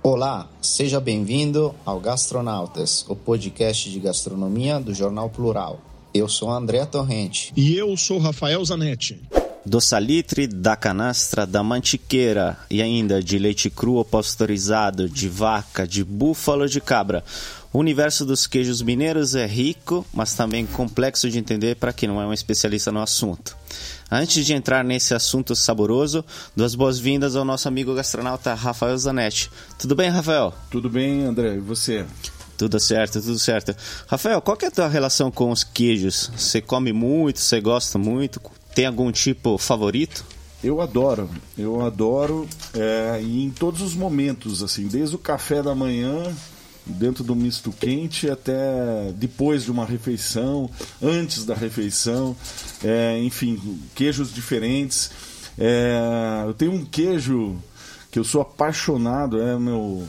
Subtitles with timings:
[0.08, 5.80] Olá, seja bem-vindo ao Gastronautas, o podcast de gastronomia do Jornal Plural.
[6.14, 7.52] Eu sou André Torrente.
[7.56, 9.20] E eu sou Rafael Zanetti.
[9.64, 15.84] Do salitre, da canastra, da mantiqueira e ainda de leite cru ou pasteurizado, de vaca,
[15.84, 17.24] de búfalo, de cabra.
[17.72, 22.22] O universo dos queijos mineiros é rico, mas também complexo de entender para quem não
[22.22, 23.56] é um especialista no assunto.
[24.10, 29.50] Antes de entrar nesse assunto saboroso, duas boas-vindas ao nosso amigo gastronauta Rafael Zanetti.
[29.76, 30.54] Tudo bem, Rafael?
[30.70, 31.56] Tudo bem, André.
[31.56, 32.06] E você?
[32.56, 33.74] Tudo certo, tudo certo.
[34.06, 36.30] Rafael, qual é a tua relação com os queijos?
[36.36, 38.40] Você come muito, você gosta muito?
[38.74, 40.24] Tem algum tipo favorito?
[40.62, 45.74] Eu adoro, eu adoro é, e em todos os momentos, assim, desde o café da
[45.74, 46.34] manhã
[46.86, 50.70] dentro do misto quente até depois de uma refeição,
[51.02, 52.36] antes da refeição,
[52.82, 53.60] é, enfim,
[53.94, 55.10] queijos diferentes.
[55.58, 57.56] É, eu tenho um queijo
[58.10, 60.06] que eu sou apaixonado, é meu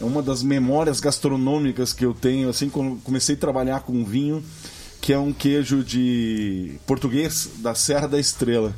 [0.00, 4.44] é uma das memórias gastronômicas que eu tenho assim quando comecei a trabalhar com vinho,
[5.00, 8.72] que é um queijo de português da Serra da Estrela.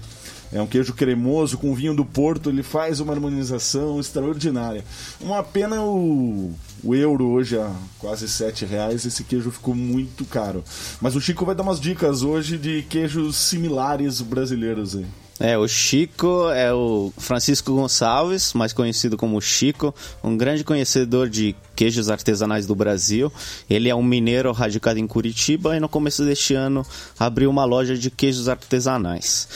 [0.52, 4.84] É um queijo cremoso com vinho do Porto, ele faz uma harmonização extraordinária.
[5.20, 10.64] Uma pena o, o euro hoje a quase sete reais, esse queijo ficou muito caro.
[11.00, 15.06] Mas o Chico vai dar umas dicas hoje de queijos similares brasileiros aí.
[15.42, 21.56] É, o Chico é o Francisco Gonçalves, mais conhecido como Chico, um grande conhecedor de
[21.74, 23.32] queijos artesanais do Brasil.
[23.68, 26.84] Ele é um mineiro radicado em Curitiba e no começo deste ano
[27.18, 29.48] abriu uma loja de queijos artesanais.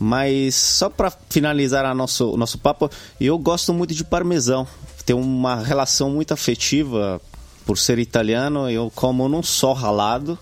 [0.00, 4.66] Mas só para finalizar nosso, o nosso papo, eu gosto muito de parmesão.
[5.10, 7.20] Tem uma relação muito afetiva
[7.66, 8.70] por ser italiano.
[8.70, 10.38] Eu como não só ralado,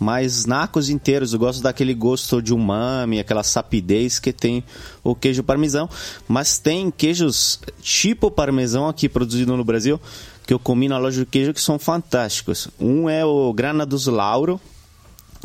[0.00, 1.34] mas nacos inteiros.
[1.34, 4.64] Eu gosto daquele gosto de umami, aquela sapidez que tem
[5.04, 5.86] o queijo parmesão.
[6.26, 10.00] Mas tem queijos tipo parmesão aqui produzido no Brasil
[10.46, 12.68] que eu comi na loja de queijo que são fantásticos.
[12.80, 14.58] Um é o Grana dos Lauro,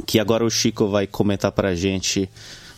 [0.05, 2.29] que agora o Chico vai comentar pra gente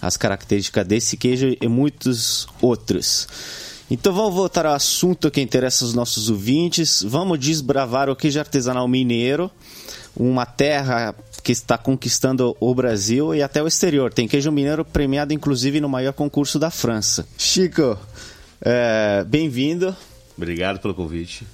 [0.02, 3.28] as características desse queijo e muitos outros.
[3.94, 7.04] Então vamos voltar ao assunto que interessa os nossos ouvintes.
[7.04, 9.52] Vamos desbravar o queijo artesanal mineiro,
[10.16, 14.12] uma terra que está conquistando o Brasil e até o exterior.
[14.12, 17.28] Tem queijo mineiro premiado, inclusive, no maior concurso da França.
[17.38, 17.96] Chico,
[18.64, 19.96] é, bem-vindo.
[20.36, 21.46] Obrigado pelo convite.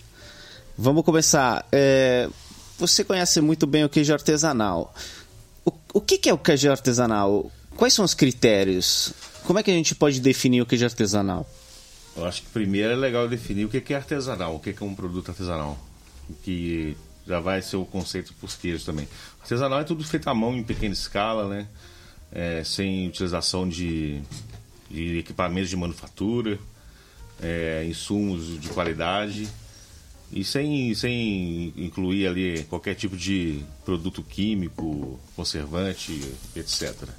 [0.78, 1.68] Vamos começar.
[1.74, 2.30] É,
[2.78, 4.96] você conhece muito bem o queijo artesanal.
[5.66, 7.52] O, o que, que é o queijo artesanal?
[7.76, 9.12] Quais são os critérios?
[9.44, 11.46] Como é que a gente pode definir o queijo artesanal?
[12.16, 14.96] Eu acho que primeiro é legal definir o que é artesanal, o que é um
[14.96, 15.78] produto artesanal.
[16.44, 19.08] Que já vai ser o conceito para os queijos também.
[19.42, 21.68] Artesanal é tudo feito à mão em pequena escala, né?
[22.32, 24.22] É, sem utilização de,
[24.90, 26.60] de, equipamentos de manufatura,
[27.42, 29.48] é, insumos de qualidade
[30.32, 36.22] e sem, sem incluir ali qualquer tipo de produto químico, conservante,
[36.56, 37.10] etc.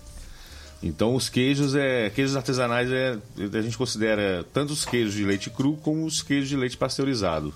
[0.82, 3.18] Então os queijos é queijos artesanais é
[3.52, 7.52] a gente considera tanto os queijos de leite cru como os queijos de leite pasteurizado.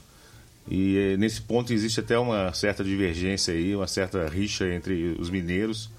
[0.71, 5.31] E é, nesse ponto existe até uma certa divergência aí, uma certa rixa entre os
[5.31, 5.91] mineiros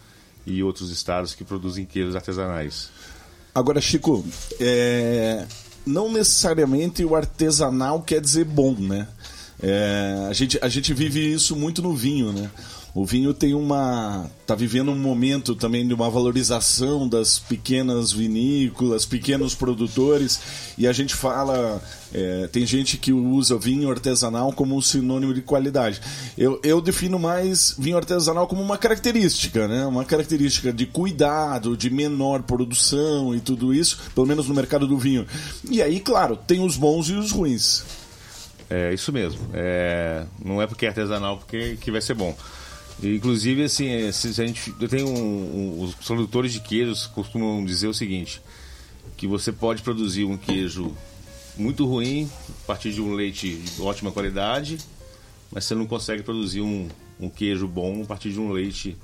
[0.45, 2.89] e outros estados que produzem queijos artesanais.
[3.53, 4.25] Agora, Chico,
[4.59, 5.45] é...
[5.85, 9.07] não necessariamente o artesanal quer dizer bom, né?
[9.61, 10.27] É...
[10.29, 12.51] a, gente, a gente vive isso muito no vinho, né?
[12.95, 14.31] O vinho tem uma.
[14.39, 20.39] está vivendo um momento também de uma valorização das pequenas vinícolas, pequenos produtores,
[20.77, 21.83] e a gente fala.
[22.13, 25.99] É, tem gente que usa vinho artesanal como um sinônimo de qualidade.
[26.37, 29.85] Eu, eu defino mais vinho artesanal como uma característica, né?
[29.85, 34.97] Uma característica de cuidado, de menor produção e tudo isso, pelo menos no mercado do
[34.97, 35.27] vinho.
[35.69, 37.83] E aí, claro, tem os bons e os ruins.
[38.69, 39.41] É isso mesmo.
[39.53, 42.33] É, não é porque é artesanal porque que vai ser bom.
[43.03, 47.63] Inclusive, assim, é, se a gente, eu tenho um, um, os produtores de queijos costumam
[47.65, 48.41] dizer o seguinte:
[49.17, 50.95] que você pode produzir um queijo
[51.57, 54.77] muito ruim a partir de um leite de ótima qualidade,
[55.51, 56.87] mas você não consegue produzir um,
[57.19, 58.97] um queijo bom a partir de um leite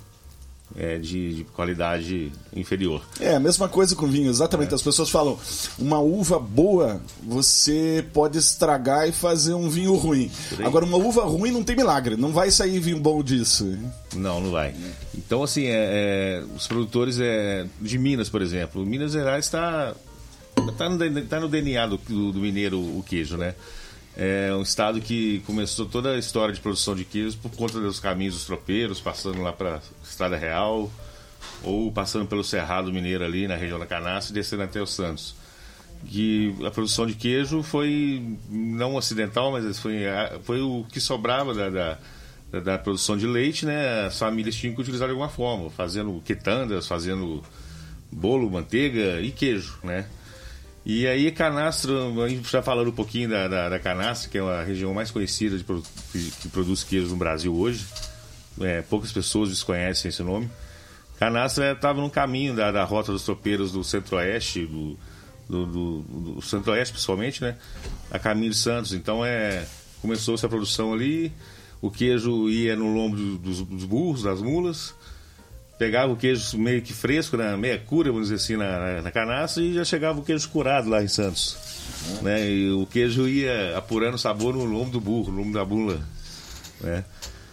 [0.76, 3.02] é, de, de, qualidade inferior.
[3.20, 4.72] É, a mesma coisa com vinho, exatamente.
[4.72, 4.76] É.
[4.76, 5.38] As pessoas falam,
[5.78, 10.32] uma uva boa você pode estragar e fazer um vinho ruim.
[10.64, 13.78] Agora, uma uva ruim não tem milagre, não vai sair vinho bom disso.
[14.16, 14.74] Não, não vai.
[15.16, 19.94] Então, assim, é, é os produtores é, de Minas, por exemplo, Minas Gerais está
[20.78, 23.56] tá no, tá no DNA do, do, do mineiro o queijo, né?
[24.16, 28.00] É um estado que começou toda a história de produção de queijos por conta dos
[28.00, 30.92] caminhos dos tropeiros, passando lá para Estrada Real,
[31.64, 35.34] ou passando pelo Cerrado Mineiro ali na região da Canastra e descendo até o Santos.
[36.06, 40.00] Que a produção de queijo foi não ocidental, mas foi,
[40.44, 44.08] foi o que sobrava da, da, da produção de leite, né?
[44.08, 47.42] As famílias tinham que utilizar de alguma forma, fazendo quetandas, fazendo
[48.12, 50.08] bolo, manteiga e queijo, né?
[50.84, 54.42] E aí, Canastro, a gente já falando um pouquinho da, da, da Canastro, que é
[54.42, 57.86] a região mais conhecida de, que, produz queijos no Brasil hoje.
[58.60, 60.50] É, poucas pessoas desconhecem esse nome.
[61.20, 64.98] Canastro estava é, no caminho da, da rota dos tropeiros do centro-oeste, do,
[65.48, 67.58] do, do, do centro-oeste principalmente, né?
[68.10, 68.92] A caminho de Santos.
[68.94, 69.68] Então, é,
[70.02, 71.32] começou-se a produção ali,
[71.80, 74.96] o queijo ia no lombo dos, dos burros, das mulas,
[75.82, 79.12] pegava o queijo meio que fresco, né, meia cura, vamos dizer assim, na, na, na
[79.12, 81.58] canastra e já chegava o queijo curado lá em Santos.
[82.08, 82.22] Uhum.
[82.22, 86.00] Né, e o queijo ia apurando sabor no lombo do burro, no lombo da bula.
[86.82, 87.04] Né.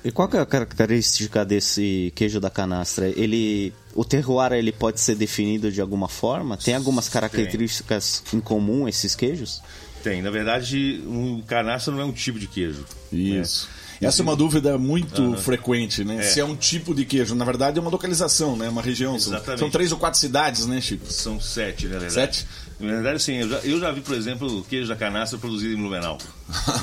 [0.05, 3.09] E qual é a característica desse queijo da canastra?
[3.09, 6.59] Ele, o terroir ele pode ser definido de alguma forma?
[6.59, 8.39] Tem algumas características Tem.
[8.39, 9.63] em comum esses queijos?
[10.05, 10.21] Tem.
[10.21, 12.85] Na verdade, o canastra não é um tipo de queijo.
[13.11, 13.41] Né.
[13.41, 13.69] Isso.
[13.69, 13.78] Né?
[14.01, 15.37] Essa é uma dúvida muito uhum.
[15.37, 16.19] frequente, né?
[16.19, 16.23] É.
[16.23, 17.35] Se é um tipo de queijo.
[17.35, 18.69] Na verdade, é uma localização, né?
[18.69, 19.17] Uma região.
[19.17, 19.59] Exatamente.
[19.59, 21.11] São três ou quatro cidades, né, Chico?
[21.11, 22.13] São sete, na verdade.
[22.13, 22.47] Sete?
[22.79, 23.35] Na verdade, sim.
[23.35, 26.19] Eu já, eu já vi, por exemplo, queijo da canastra produzido em Blumenau.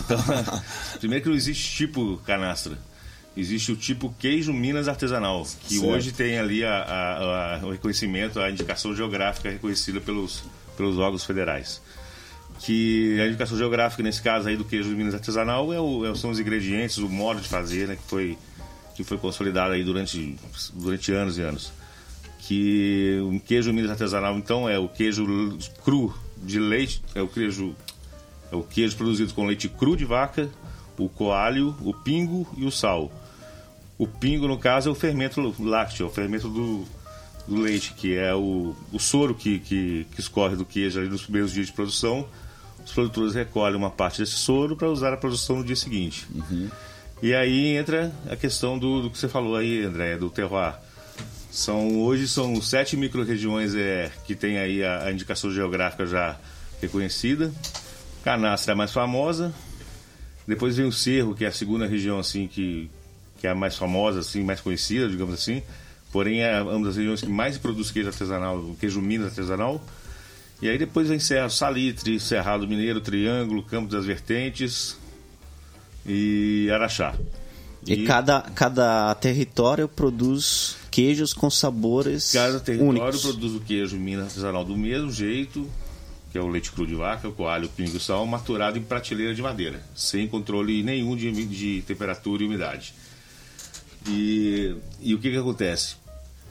[0.06, 0.18] Então,
[1.00, 2.78] primeiro que não existe tipo canastra.
[3.38, 5.90] Existe o tipo queijo Minas artesanal, que certo.
[5.90, 10.44] hoje tem ali a, a, a, o reconhecimento, a indicação geográfica reconhecida pelos,
[10.78, 11.82] pelos órgãos federais
[12.60, 16.16] que a indicação geográfica, nesse caso aí do queijo de Minas artesanal, é o, é,
[16.16, 18.38] são os ingredientes, o modo de fazer, né, que foi,
[18.96, 20.36] que foi consolidado aí durante,
[20.74, 21.72] durante anos e anos.
[22.40, 27.76] Que o queijo Minas artesanal, então, é o queijo cru de leite, é o queijo,
[28.52, 30.50] é o queijo produzido com leite cru de vaca,
[30.98, 33.12] o coalho, o pingo e o sal.
[33.98, 36.86] O pingo, no caso, é o fermento lácteo, é o fermento do,
[37.48, 41.24] do leite, que é o, o soro que, que, que escorre do queijo ali nos
[41.24, 42.28] primeiros dias de produção
[42.86, 46.28] os produtores recolhem uma parte desse soro para usar a produção no dia seguinte.
[46.34, 46.70] Uhum.
[47.22, 50.76] E aí entra a questão do, do, que você falou aí, André, do terroir.
[51.50, 56.38] São, hoje são sete micro-regiões é, que tem aí a, a, indicação geográfica já
[56.82, 57.52] reconhecida.
[58.24, 59.54] Canastra é a mais famosa.
[60.48, 62.92] Depois vem o Cerro, que é a segunda região assim que,
[63.40, 65.64] que é a mais famosa, assim, mais conhecida, digamos assim.
[66.12, 69.82] Porém, é uma das regiões que mais produz queijo artesanal, queijo Minas artesanal.
[70.62, 74.98] E aí depois vem Serra Salitre, Cerrado Mineiro, Triângulo, Campo das Vertentes
[76.06, 77.14] e Araxá.
[77.86, 83.22] E, e cada, cada território produz queijos com sabores Cada território únicos.
[83.22, 85.70] produz o queijo Minas artesanal do mesmo jeito,
[86.32, 88.82] que é o leite cru de vaca, o coalho, o pingo e sal, maturado em
[88.82, 92.94] prateleira de madeira, sem controle nenhum de, de temperatura e umidade.
[94.08, 95.96] E, e o que, que acontece?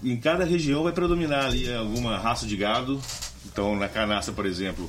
[0.02, 3.00] Em cada região vai predominar ali alguma raça de gado
[3.46, 4.88] então, na canastra, por exemplo,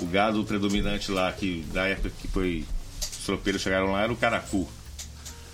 [0.00, 2.64] o gado predominante lá, que da época que foi
[3.00, 4.68] os tropeiros chegaram lá, era o caracu.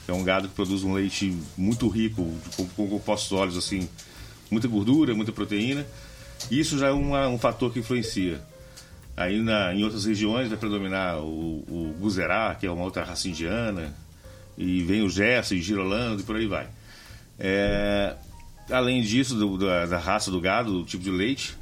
[0.08, 3.88] É um gado que produz um leite muito rico, com, com compostos óleos, assim,
[4.50, 5.86] muita gordura, muita proteína.
[6.50, 8.40] Isso já é uma, um fator que influencia.
[9.16, 13.28] Aí na, em outras regiões vai predominar o, o Guzerá, que é uma outra raça
[13.28, 13.94] indiana,
[14.56, 16.68] e vem o e Girolando e por aí vai.
[17.38, 18.16] É,
[18.70, 21.54] além disso, do, da, da, raça do gado, do tipo de leite,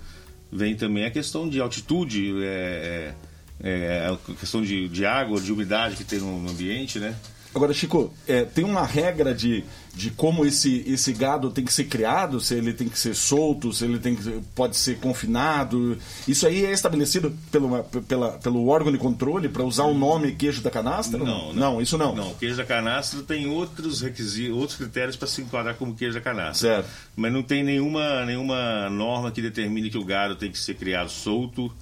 [0.50, 3.14] vem também a questão de altitude, é,
[3.62, 7.14] é, é, a questão de, de, água, de umidade que tem no, ambiente, né?
[7.58, 11.84] Agora, Chico, é, tem uma regra de, de como esse, esse gado tem que ser
[11.84, 15.98] criado, se ele tem que ser solto, se ele tem que, pode ser confinado.
[16.26, 20.62] Isso aí é estabelecido pelo, pela, pelo órgão de controle para usar o nome queijo
[20.62, 21.18] da canastra?
[21.18, 22.14] Não, não, não, isso não.
[22.14, 26.20] Não, queijo da canastra tem outros requisitos, outros critérios para se enquadrar como queijo da
[26.20, 26.76] canastra.
[26.76, 26.88] Certo.
[27.16, 31.10] Mas não tem nenhuma, nenhuma norma que determine que o gado tem que ser criado
[31.10, 31.72] solto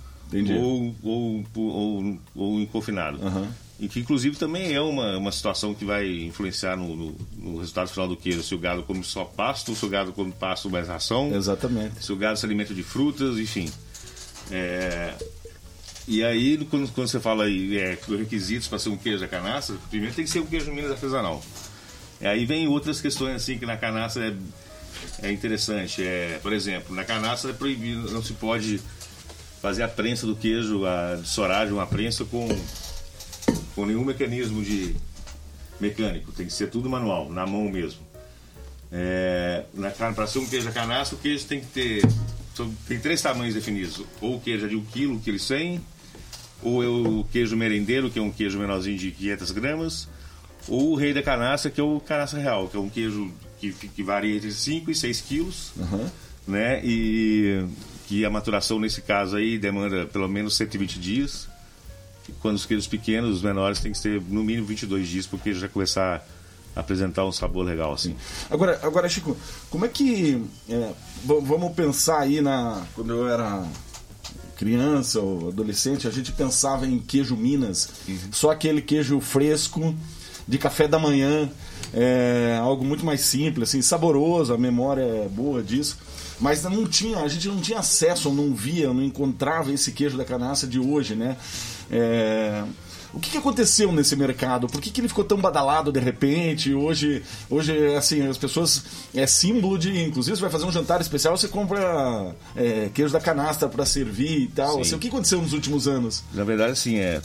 [0.59, 3.19] ou, ou, ou, ou, confinado.
[3.23, 3.47] Uhum.
[3.79, 7.89] E que, inclusive, também é uma, uma situação que vai influenciar no, no, no, resultado
[7.89, 8.43] final do queijo.
[8.43, 11.35] Se o gado come só pasto, se o gado come pasto mais ração.
[11.35, 12.03] Exatamente.
[12.03, 13.71] Se o gado se alimenta de frutas, enfim.
[14.51, 15.15] É...
[16.09, 19.77] E aí, quando, quando você fala aí, é, requisitos para ser um queijo da canastra,
[19.91, 21.43] primeiro tem que ser um queijo Minas artesanal.
[22.21, 26.03] E aí vem outras questões assim que na canastra é, é interessante.
[26.03, 28.81] É, por exemplo, na canastra é proibido, não se pode
[29.61, 32.49] fazer a prensa do queijo, a de soragem, uma prensa com
[33.77, 34.97] com nenhum mecanismo de
[35.79, 38.01] mecânico, tem que ser tudo manual, na mão mesmo.
[38.91, 39.65] É,
[40.15, 42.03] para ser um queijo a canastra, o queijo tem que ter
[42.89, 45.81] tem três tamanhos definidos: ou o queijo é de 1 kg, 1 kg 100,
[46.63, 50.09] ou é o queijo merendeiro, que é um queijo menorzinho de 500 gramas,
[50.67, 53.31] ou o rei da canastra, que é o canastra real, que é um queijo
[53.61, 56.09] que, que varia entre 5 e 6 quilos, uhum.
[56.49, 56.81] né?
[56.83, 57.67] E
[58.09, 61.49] que a maturação nesse caso aí demanda pelo menos 120 dias
[62.41, 65.39] quando os queijos pequenos, os menores, tem que ser no mínimo 22 dias para o
[65.41, 66.27] queijo já começar
[66.75, 68.15] a apresentar um sabor legal assim.
[68.51, 69.37] Agora, agora Chico,
[69.71, 70.93] como é que é,
[71.25, 73.67] vamos pensar aí na quando eu era
[74.57, 78.19] criança ou adolescente, a gente pensava em queijo Minas, uhum.
[78.33, 79.95] só aquele queijo fresco
[80.49, 81.51] de café da manhã,
[81.93, 85.99] é, algo muito mais simples, assim, saboroso, a memória é boa disso.
[86.39, 90.25] Mas não tinha, a gente não tinha acesso, não via, não encontrava esse queijo da
[90.25, 91.37] canastra de hoje, né?
[91.91, 92.65] É...
[93.13, 94.67] O que, que, aconteceu nesse mercado?
[94.67, 96.75] Por que, que, ele ficou tão badalado de repente?
[96.75, 101.35] Hoje, hoje assim, as pessoas é símbolo de, inclusive, você vai fazer um jantar especial,
[101.35, 104.83] você compra é, queijo da canastra para servir e tal.
[104.83, 106.23] Assim, o que aconteceu nos últimos anos?
[106.35, 107.23] Na verdade, assim, é,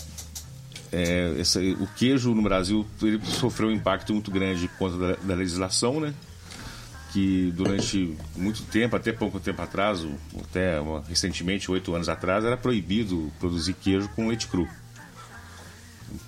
[0.94, 5.15] é esse, o queijo no Brasil ele sofreu um impacto muito grande por conta da,
[5.22, 6.13] da legislação, né?
[7.12, 10.06] Que durante muito tempo, até pouco tempo atrás,
[10.39, 14.68] até recentemente, oito anos atrás, era proibido produzir queijo com leite cru.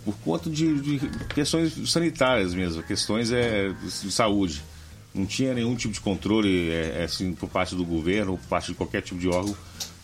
[0.03, 0.99] Por conta de, de
[1.33, 4.61] questões sanitárias mesmo, questões é, de saúde.
[5.13, 8.71] Não tinha nenhum tipo de controle é, é assim, por parte do governo por parte
[8.71, 9.55] de qualquer tipo de órgão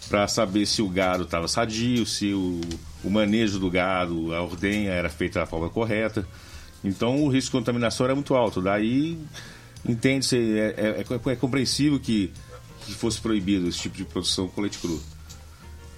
[0.08, 2.62] para saber se o gado estava sadio, se o,
[3.04, 6.28] o manejo do gado, a ordenha era feita da forma correta.
[6.84, 8.62] Então o risco de contaminação era muito alto.
[8.62, 9.18] Daí
[9.86, 12.32] entende-se, é, é, é, é, compreensível que,
[12.86, 15.02] que fosse proibido esse tipo de produção com leite cru.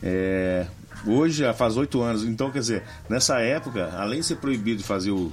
[0.04, 0.66] É,
[1.06, 5.12] hoje já faz oito anos, então quer dizer, nessa época, além de ser proibido fazer
[5.12, 5.32] o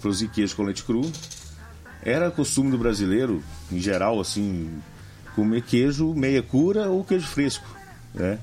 [0.00, 1.10] produzir queijo com leite cru,
[2.02, 4.70] era costume do brasileiro, em geral, assim,
[5.34, 7.66] comer queijo meia cura ou queijo fresco,
[8.14, 8.38] né?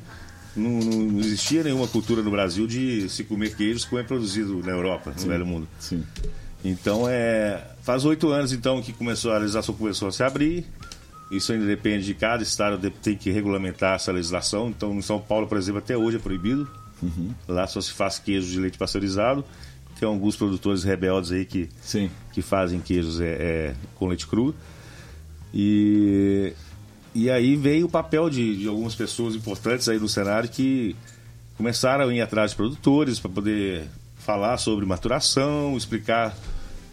[0.55, 4.71] Não, não, existia nenhuma cultura no Brasil de se comer queijos como é produzido na
[4.71, 5.27] Europa, no Sim.
[5.27, 5.67] Velho Mundo.
[5.79, 6.03] Sim.
[6.63, 7.63] Então é.
[7.81, 10.65] Faz oito anos então que começou a legislação começou a se abrir.
[11.29, 14.69] Isso ainda depende de cada estado, tem que regulamentar essa legislação.
[14.69, 16.67] Então, em São Paulo, por exemplo, até hoje é proibido.
[17.01, 17.31] Uhum.
[17.47, 19.43] Lá só se faz queijo de leite pasteurizado.
[19.99, 22.09] Tem alguns produtores rebeldes aí que, Sim.
[22.31, 24.55] que fazem queijos é, é, com leite cru.
[25.53, 26.53] E,
[27.13, 30.95] e aí veio o papel de, de algumas pessoas importantes aí no cenário que
[31.57, 33.87] começaram a ir atrás de produtores para poder
[34.27, 36.35] falar sobre maturação, explicar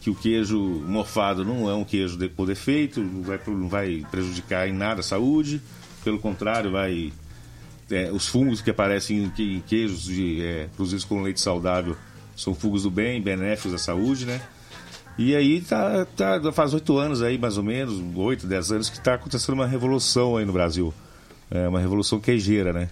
[0.01, 4.07] que o queijo mofado não é um queijo de, por defeito, não vai, não vai
[4.09, 5.61] prejudicar em nada a saúde,
[6.05, 7.13] pelo contrário, vai.
[7.91, 11.97] É, os fungos que aparecem em, queijos de, é, produzidos com leite saudável
[12.37, 14.41] são fungos do bem, benéficos à saúde, né?
[15.19, 18.97] E aí tá, tá faz oito anos aí, mais ou menos, oito, dez anos, que
[18.97, 20.95] está acontecendo uma revolução aí no Brasil.
[21.51, 22.91] É uma revolução queijeira, né?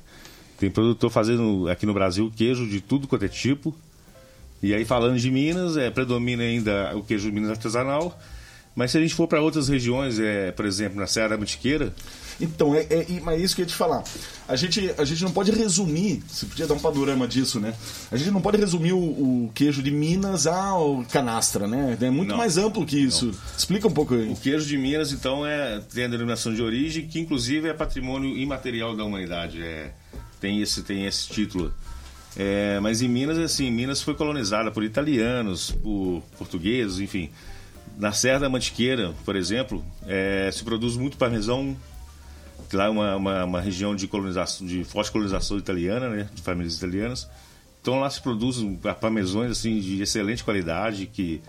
[0.58, 3.74] Tem produtor fazendo aqui no Brasil queijo de tudo quanto é tipo,
[4.62, 8.16] e aí, falando de Minas, é, predomina ainda o queijo de Minas artesanal.
[8.74, 11.92] Mas se a gente for para outras regiões, é, por exemplo, na Serra da Mantiqueira.
[12.40, 14.02] Então, é, é, é isso que eu ia te falar.
[14.48, 17.74] A gente, a gente não pode resumir, você podia dar um panorama disso, né?
[18.10, 21.98] A gente não pode resumir o, o queijo de Minas ao canastra, né?
[22.00, 23.26] É muito não, mais amplo que isso.
[23.26, 23.34] Não.
[23.56, 24.32] Explica um pouco aí.
[24.32, 28.36] O queijo de Minas, então, é, tem a denominação de origem, que inclusive é patrimônio
[28.36, 29.62] imaterial da humanidade.
[29.62, 29.92] É,
[30.40, 31.72] tem, esse, tem esse título.
[32.36, 37.30] É, mas em Minas, assim, Minas foi colonizada por italianos, por portugueses, enfim.
[37.98, 41.76] Na Serra da Mantiqueira, por exemplo, é, se produz muito parmesão.
[42.72, 46.76] Lá é uma, uma, uma, região de colonização, de forte colonização italiana, né, de famílias
[46.76, 47.28] italianas.
[47.82, 48.56] Então lá se produz
[48.98, 51.42] parmesões assim de excelente qualidade que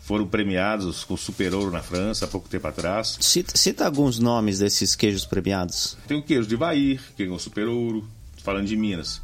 [0.00, 3.16] foram premiados com Super Ouro na França há pouco tempo atrás.
[3.20, 5.96] Cita, cita alguns nomes desses queijos premiados.
[6.06, 8.06] Tem o queijo de Bahia, que ganhou Super Ouro,
[8.44, 9.22] falando de Minas.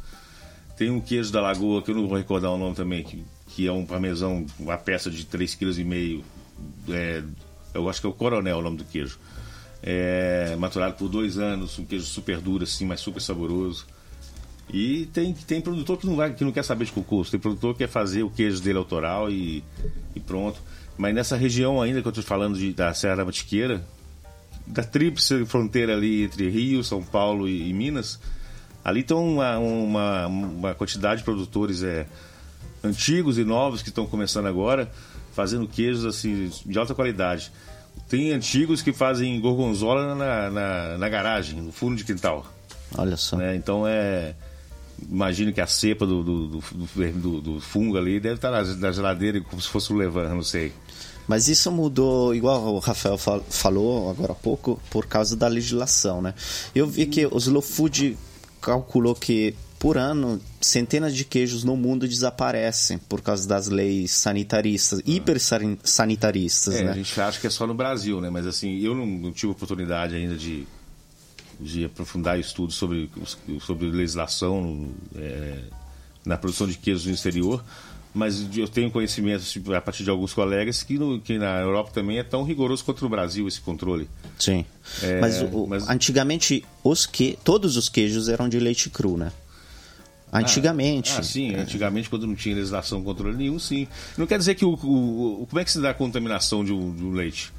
[0.77, 3.67] Tem um queijo da Lagoa, que eu não vou recordar o nome também, que, que
[3.67, 6.23] é um parmesão, uma peça de 3,5 kg.
[6.89, 7.23] É,
[7.73, 9.19] eu acho que é o Coronel o nome do queijo.
[9.81, 13.85] É, maturado por dois anos, um queijo super duro, assim, mas super saboroso.
[14.71, 17.73] E tem, tem produtor que não, vai, que não quer saber de concurso, tem produtor
[17.73, 19.63] que quer fazer o queijo dele autoral e,
[20.15, 20.61] e pronto.
[20.97, 23.85] Mas nessa região ainda que eu estou falando de, da Serra da Matiqueira,
[24.65, 28.19] da tríplice fronteira ali entre Rio, São Paulo e, e Minas,
[28.83, 32.05] ali estão uma, uma, uma, quantidade de produtores é,
[32.83, 34.91] antigos e novos que estão começando agora,
[35.33, 37.51] fazendo queijos assim de alta qualidade.
[38.09, 42.45] Tem antigos que fazem gorgonzola na, na, na garagem, no fundo de quintal.
[42.97, 43.37] Olha só.
[43.37, 43.55] Né?
[43.55, 44.35] Então é
[45.09, 49.41] imagino que a cepa do, do, do, do, fungo ali deve estar na, na geladeira
[49.41, 50.71] como se fosse o levan, não sei.
[51.27, 56.33] Mas isso mudou, igual o Rafael falou agora há pouco, por causa da legislação, né?
[56.75, 58.17] Eu vi que o Slow Food
[58.63, 64.99] calculou que por ano centenas de queijos no mundo desaparecem por causa das leis sanitaristas,
[64.99, 65.03] ah.
[65.05, 65.37] hiper
[65.83, 66.91] sanitaristas, é, né?
[66.91, 68.29] A gente acha que é só no Brasil, né?
[68.29, 70.65] Mas assim, eu não, não tive oportunidade ainda de
[71.59, 73.09] de aprofundar estudos sobre,
[73.61, 75.59] sobre legislação é,
[76.25, 77.63] na produção de queijos no exterior,
[78.13, 81.91] mas eu tenho conhecimento tipo, a partir de alguns colegas que, no, que na Europa
[81.93, 84.07] também é tão rigoroso quanto no Brasil esse controle.
[84.37, 84.65] Sim.
[85.01, 89.31] É, mas, o, mas, antigamente os que todos os queijos eram de leite cru, né?
[90.31, 91.11] Antigamente.
[91.13, 93.87] Ah, ah sim, antigamente quando não tinha legislação controle nenhum, sim.
[94.17, 96.95] Não quer dizer que o, o, como é que se dá a contaminação de um,
[96.95, 97.51] de um leite?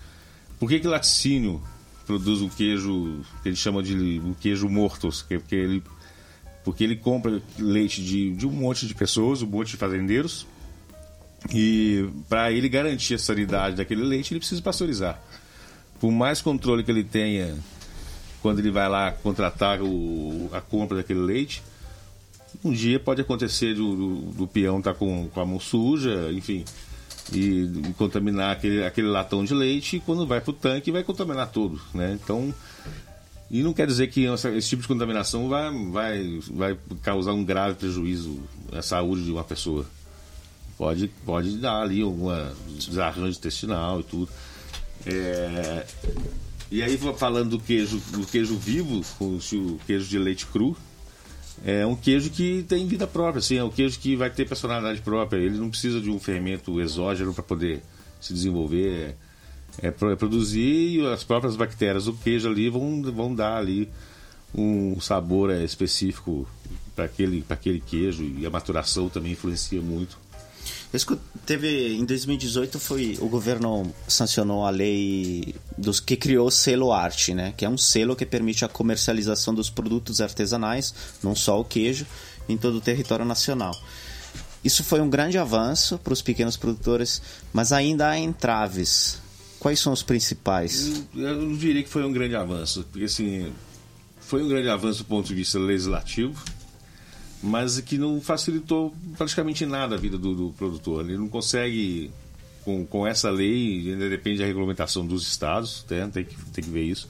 [0.58, 1.62] Por que, que laticínio
[2.06, 5.82] produz um queijo que ele chama de um queijo mortos, que, porque ele
[6.64, 10.46] porque ele compra leite de, de um monte de pessoas, um monte de fazendeiros,
[11.52, 15.20] e para ele garantir a sanidade daquele leite, ele precisa pasteurizar.
[16.00, 17.54] Por mais controle que ele tenha
[18.40, 21.62] quando ele vai lá contratar o, a compra daquele leite,
[22.62, 26.30] um dia pode acontecer do, do, do peão estar tá com, com a mão suja,
[26.30, 26.62] enfim,
[27.32, 31.50] e, contaminar aquele, aquele latão de leite e quando vai para o tanque vai contaminar
[31.50, 32.18] tudo, né?
[32.22, 32.54] Então,
[33.50, 37.76] e não quer dizer que esse tipo de contaminação vai, vai, vai causar um grave
[37.76, 38.38] prejuízo
[38.72, 39.86] à saúde de uma pessoa.
[40.76, 44.28] Pode, pode dar ali alguma desarranjo intestinal e tudo.
[45.06, 45.86] É,
[46.70, 50.76] e aí falando do queijo, do queijo vivo, com o queijo de leite cru,
[51.64, 55.00] é um queijo que tem vida própria, assim, é um queijo que vai ter personalidade
[55.00, 55.38] própria.
[55.38, 57.82] Ele não precisa de um fermento exógeno para poder
[58.20, 59.16] se desenvolver.
[59.82, 63.88] É, é, produzir e as próprias bactérias do queijo ali vão, vão dar ali
[64.54, 66.46] um sabor é, específico
[66.94, 70.16] para aquele, aquele queijo e a maturação também influencia muito.
[71.44, 77.34] Teve em 2018 foi o governo sancionou a lei dos que criou o selo arte,
[77.34, 77.52] né?
[77.56, 82.06] Que é um selo que permite a comercialização dos produtos artesanais, não só o queijo,
[82.48, 83.74] em todo o território nacional.
[84.62, 87.20] Isso foi um grande avanço para os pequenos produtores,
[87.52, 89.18] mas ainda há entraves.
[89.64, 91.06] Quais são os principais?
[91.16, 93.50] Eu não diria que foi um grande avanço, porque assim
[94.20, 96.38] foi um grande avanço do ponto de vista legislativo
[97.44, 101.04] mas que não facilitou praticamente nada a vida do, do produtor.
[101.04, 102.10] Ele não consegue,
[102.64, 106.08] com, com essa lei, ainda depende da regulamentação dos estados, né?
[106.12, 107.08] tem, que, tem que ver isso.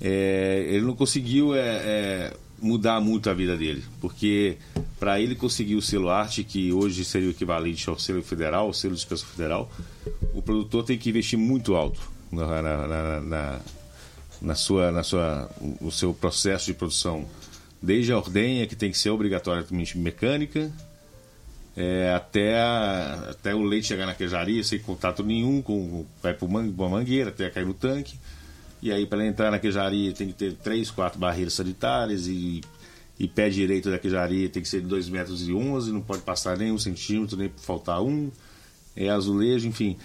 [0.00, 4.56] É, ele não conseguiu é, é, mudar muito a vida dele, porque
[4.98, 8.74] para ele conseguir o selo arte, que hoje seria o equivalente ao selo federal, o
[8.74, 9.70] selo de inspeção federal,
[10.34, 12.00] o produtor tem que investir muito alto
[12.32, 13.60] na, na, na, na,
[14.40, 17.26] na sua, na sua, o seu processo de produção
[17.82, 20.72] desde a ordenha, que tem que ser obrigatoriamente mecânica,
[21.76, 26.46] é, até, a, até o leite chegar na queijaria sem contato nenhum, com, vai para
[26.46, 28.18] uma mangueira até cair no tanque.
[28.82, 32.60] E aí, para entrar na queijaria, tem que ter três, quatro barreiras sanitárias e,
[33.18, 36.22] e pé direito da queijaria tem que ser de 2 metros e 11, não pode
[36.22, 38.30] passar nem um centímetro, nem faltar um.
[38.94, 39.96] É azulejo, enfim.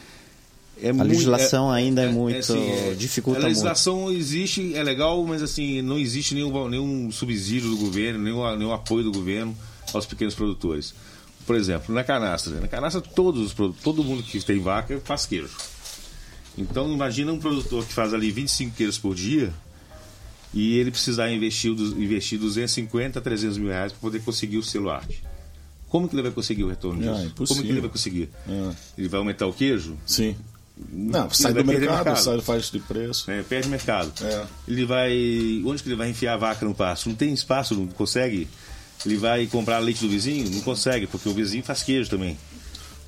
[0.82, 2.40] É a muito, legislação é, ainda é, é muito.
[2.40, 3.46] Assim, é, dificulta muito.
[3.46, 4.18] A legislação muito.
[4.18, 9.04] existe, é legal, mas assim, não existe nenhum, nenhum subsídio do governo, nenhum, nenhum apoio
[9.04, 9.56] do governo
[9.94, 10.94] aos pequenos produtores.
[11.46, 12.60] Por exemplo, na canastra.
[12.60, 15.50] Na canastra, todos os todo mundo que tem vaca faz queijo.
[16.58, 19.54] Então, imagina um produtor que faz ali 25 queijos por dia
[20.54, 25.24] e ele precisar investir, investir 250 300 mil reais para poder conseguir o selo arte.
[25.88, 27.34] Como que ele vai conseguir o retorno disso?
[27.44, 28.30] É, Como que ele vai conseguir?
[28.48, 28.72] É.
[28.98, 29.98] Ele vai aumentar o queijo?
[30.06, 30.36] Sim.
[30.90, 33.30] Não, sai do mercado, mercado, sai faz de preço.
[33.30, 34.12] É, perde mercado.
[34.24, 34.46] É.
[34.68, 35.62] Ele vai.
[35.66, 37.10] Onde que ele vai enfiar a vaca no pasto?
[37.10, 38.48] Não tem espaço, não consegue.
[39.06, 40.50] Ele vai comprar leite do vizinho?
[40.50, 42.38] Não consegue, porque o vizinho faz queijo também.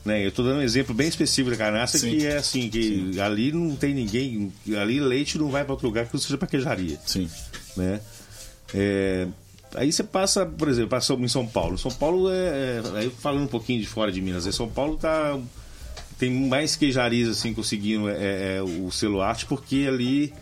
[0.05, 0.23] Né?
[0.23, 2.11] Eu estou dando um exemplo bem específico da carnaça Sim.
[2.11, 6.05] que é assim, que ali não tem ninguém, ali leite não vai para outro lugar
[6.05, 6.99] que não seja para queijaria.
[7.05, 7.29] Sim.
[7.77, 8.01] Né?
[8.73, 9.27] É,
[9.75, 11.77] aí você passa, por exemplo, passa em São Paulo.
[11.77, 14.51] São Paulo é, é- aí falando um pouquinho de fora de Minas, né?
[14.51, 15.39] São Paulo tá
[16.19, 20.33] tem mais queijarias assim conseguindo é, é, o selo arte porque ali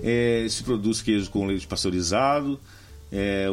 [0.00, 2.58] é, se produz queijo com leite pasteurizado.
[3.10, 3.46] É,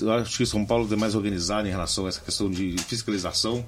[0.00, 3.64] eu acho que São Paulo é mais organizado em relação a essa questão de fiscalização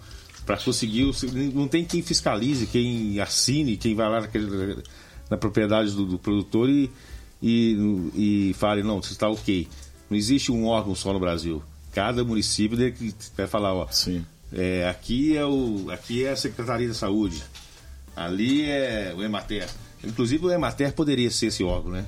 [0.48, 1.04] para conseguir.
[1.52, 4.82] Não tem quem fiscalize, quem assine, quem vai lá naquele-
[5.28, 6.90] na propriedade do, do produtor e,
[7.42, 7.76] e,
[8.50, 9.68] e fale: não, você está ok.
[10.08, 11.62] Não existe um órgão só no Brasil.
[11.92, 12.78] Cada município
[13.36, 13.86] vai falar: ó,
[14.50, 17.44] é, aqui, é o, aqui é a Secretaria da Saúde.
[18.16, 19.68] Ali é o Emater.
[20.02, 22.06] Inclusive o Emater poderia ser esse órgão, né?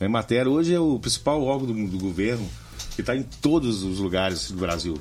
[0.00, 2.48] O Emater hoje é o principal órgão do, do governo
[2.94, 4.98] que está em todos os lugares do Brasil.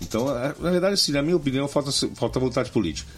[0.00, 3.10] Então, a- na verdade, assim, na minha opinião, falta, falta vontade política.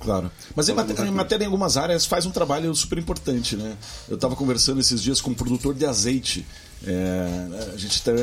[0.00, 0.30] Claro.
[0.56, 3.76] Mas em matéria, em matéria, em algumas áreas, faz um trabalho super importante, né?
[4.08, 6.46] Eu estava conversando esses dias com um produtor de azeite.
[6.86, 8.16] É, a gente até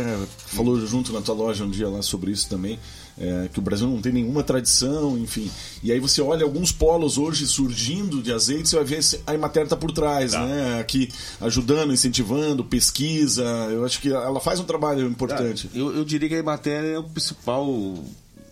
[0.47, 2.79] falou junto na tua loja um dia lá sobre isso também,
[3.19, 5.49] é, que o Brasil não tem nenhuma tradição, enfim.
[5.84, 9.34] E aí você olha alguns polos hoje surgindo de azeite, você vai ver se a
[9.34, 10.45] Emater está por trás, Tá.
[10.45, 10.80] né?
[10.80, 11.10] Aqui
[11.41, 13.43] ajudando, incentivando, pesquisa.
[13.71, 15.69] Eu acho que ela faz um trabalho importante.
[15.73, 17.67] Eu, eu diria que a Emater é o principal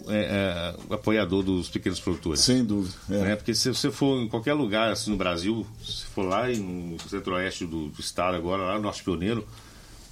[0.08, 2.42] é, é, apoiador dos pequenos produtores.
[2.42, 2.94] Sem dúvida.
[3.10, 3.14] É.
[3.22, 3.36] né?
[3.36, 7.10] Porque se você for em qualquer lugar assim, no Brasil, se for lá em- no
[7.10, 9.48] centro-oeste do, do estado agora, lá no Norte Pioneiro,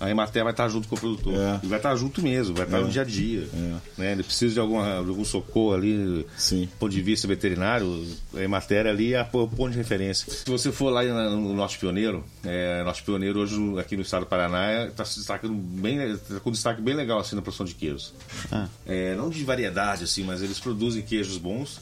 [0.03, 1.33] a Emater vai estar junto com o produtor.
[1.33, 1.59] É.
[1.63, 3.47] E vai estar junto mesmo, vai estar no dia a dia.
[3.97, 4.11] Né?
[4.11, 6.65] Ele precisa de, alguma, de algum socorro ali, Sim.
[6.65, 10.31] do ponto de vista veterinário, a Emater ali é a- o ponto de referência.
[10.31, 14.27] Se você for lá no Norte Pioneiro, é, Norte Pioneiro hoje aqui no estado do
[14.27, 17.73] Paraná está se destacando bem, tá com um destaque bem legal assim na produção de
[17.75, 18.13] queijos.
[18.51, 18.67] Ah.
[18.85, 21.79] É, não de variedade, assim, mas eles produzem queijos bons.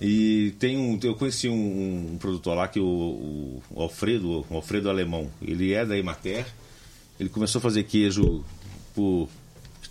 [0.00, 0.98] E tem um.
[1.02, 5.74] Eu conheci um, um produtor lá que o, o- o Alfredo, o Alfredo Alemão, ele
[5.74, 6.46] é da Emater.
[7.20, 8.42] Ele começou a fazer queijo
[8.94, 9.28] por.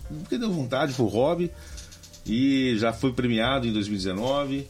[0.08, 1.50] porque deu vontade, por hobby.
[2.26, 4.66] E já foi premiado em 2019.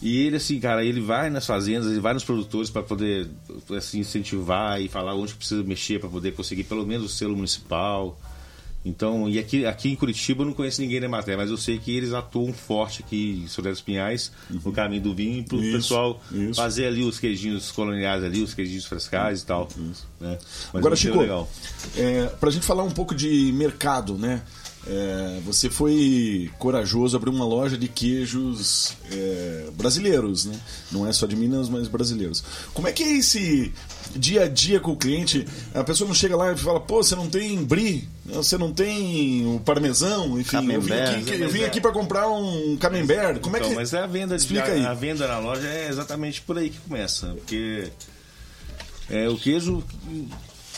[0.00, 3.28] E ele, assim, cara, ele vai nas fazendas, ele vai nos produtores para poder
[3.76, 8.18] assim, incentivar e falar onde precisa mexer para poder conseguir pelo menos o selo municipal.
[8.86, 11.76] Então, e aqui, aqui em Curitiba eu não conheço ninguém da matéria, mas eu sei
[11.76, 15.60] que eles atuam forte aqui em Soledade dos Pinhais, no caminho do vinho, para o
[15.60, 16.54] pessoal isso.
[16.54, 19.68] fazer ali os queijinhos coloniais ali, os queijinhos frescais e tal.
[20.20, 20.38] Né?
[20.72, 21.18] Agora, Chico,
[21.96, 24.42] é, para a gente falar um pouco de mercado, né?
[24.88, 30.56] É, você foi corajoso abrir uma loja de queijos é, brasileiros, né?
[30.92, 32.44] Não é só de Minas, mas brasileiros.
[32.72, 33.72] Como é que é esse
[34.14, 35.44] dia a dia com o cliente?
[35.74, 39.44] A pessoa não chega lá e fala, pô, você não tem brie, você não tem
[39.56, 41.18] o parmesão, enfim, eu vim Camembert.
[41.20, 43.40] aqui, eu vim aqui para comprar um camembert.
[43.40, 44.84] Como Então, é que mas a venda, de- Explica aí.
[44.86, 47.26] a, a venda na loja é exatamente por aí que começa.
[47.34, 47.88] Porque
[49.10, 49.82] é, o queijo,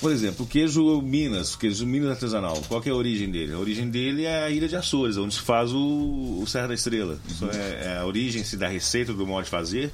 [0.00, 3.52] por exemplo, o queijo Minas, o queijo Minas artesanal, qual que é a origem dele?
[3.52, 6.74] A origem dele é a Ilha de Açores, onde se faz o, o Serra da
[6.74, 7.18] Estrela.
[7.28, 9.90] Isso é, é a origem se da receita do modo de fazer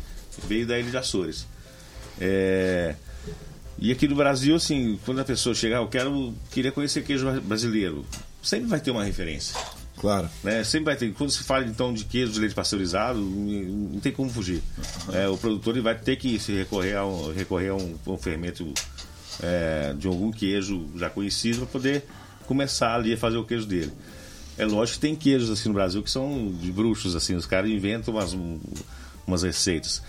[0.47, 1.47] veio da Ilha de Açores.
[2.21, 2.95] É,
[3.79, 8.05] e aqui no Brasil, assim, quando a pessoa chegar, eu quero, queria conhecer queijo brasileiro,
[8.43, 9.57] sempre vai ter uma referência
[9.97, 10.29] Claro.
[10.43, 10.63] né?
[10.65, 11.13] Sempre vai ter.
[11.15, 14.63] Quando se fala então de queijo de leite pasteurizado, não tem como fugir.
[15.13, 18.17] É, o produtor ele vai ter que se recorrer a um, recorrer a um, um
[18.17, 18.73] fermento
[19.43, 22.05] é, de algum queijo já conhecido para poder
[22.47, 23.93] começar ali a fazer o queijo dele.
[24.57, 27.71] É lógico que tem queijos assim no Brasil que são de bruxos, assim, os caras
[27.71, 28.37] inventam umas,
[29.27, 30.03] umas receitas.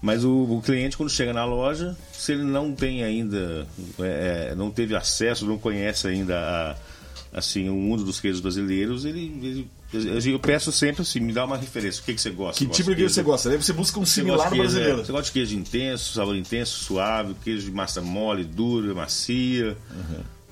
[0.00, 3.64] Mas o, o cliente, quando chega na loja, se ele não tem ainda,
[4.00, 9.32] é, não teve acesso, não conhece ainda a, assim, o mundo dos queijos brasileiros, ele,
[9.40, 12.00] ele- eu peço sempre assim, me dá uma referência.
[12.00, 12.58] O que, que você gosta?
[12.58, 13.56] Que Gosta tipo de queijo você gosta?
[13.58, 15.00] Você busca um Você similar queijo, brasileiro.
[15.00, 19.76] é, Você gosta de queijo intenso, sabor intenso, suave, queijo de massa mole, dura, macia,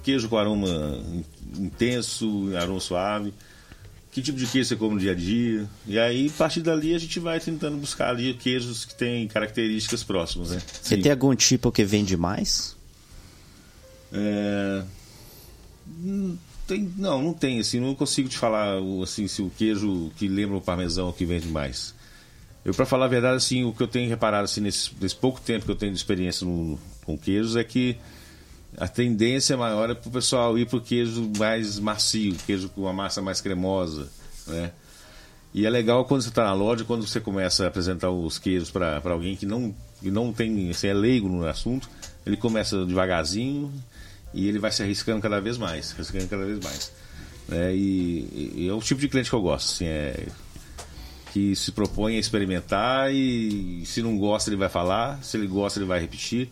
[0.02, 1.24] queijo com aroma in-
[1.64, 3.32] intenso, aroma suave.
[4.12, 5.68] Que tipo de queijo você come no dia a dia?
[5.86, 10.02] E aí, a partir dali, a gente vai tentando buscar ali queijos que têm características
[10.02, 10.60] próximas, né?
[10.82, 12.76] Você tem algum tipo que vende mais?
[14.12, 14.82] É,
[16.02, 16.36] hum,
[16.74, 20.56] tem- não, não tem, assim, não consigo te falar assim, se o queijo que lembra
[20.56, 21.92] o parmesão que vende mais.
[22.64, 25.40] Eu, para falar a verdade, assim, o que eu tenho reparado assim, nesse, nesse pouco
[25.40, 27.96] tempo que eu tenho de experiência no- com queijos é que
[28.76, 32.82] a tendência maior é para o pessoal ir para o queijo mais macio, queijo com
[32.82, 34.08] uma massa mais cremosa,
[34.46, 34.70] né?
[35.52, 38.70] E é legal quando você está na loja, quando você começa a apresentar os queijos
[38.70, 41.90] para alguém que não, que não tem, assim, é leigo no assunto,
[42.24, 43.72] ele começa devagarzinho
[44.32, 46.92] e ele vai se arriscando cada vez mais, arriscando cada vez mais.
[47.48, 47.74] né?
[47.74, 50.26] E, e é o tipo de cliente que eu gosto, assim, é
[51.32, 55.78] que se propõe a experimentar e se não gosta ele vai falar, se ele gosta
[55.78, 56.50] ele vai repetir.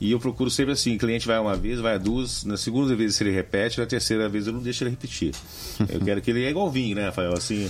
[0.00, 3.16] E eu procuro sempre assim, o cliente vai uma vez, vai duas, na segunda vez
[3.16, 5.34] se ele repete, na terceira vez eu não deixo ele repetir.
[5.88, 7.32] Eu quero que ele é igual vinho, né, Rafael?
[7.32, 7.68] Assim,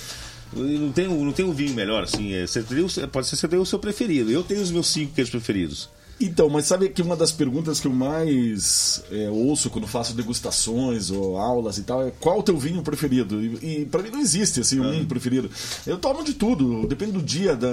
[0.52, 3.58] não tem, não tem um vinho melhor, assim, é, você tem, pode ser você tem
[3.58, 4.30] o seu preferido.
[4.30, 5.88] Eu tenho os meus cinco queijos preferidos.
[6.20, 11.12] Então, mas sabe que uma das perguntas que eu mais é, ouço quando faço degustações
[11.12, 13.40] ou aulas e tal é qual o teu vinho preferido?
[13.40, 15.48] E, e para mim não existe assim um vinho preferido.
[15.86, 17.70] Eu tomo de tudo, depende do dia, da,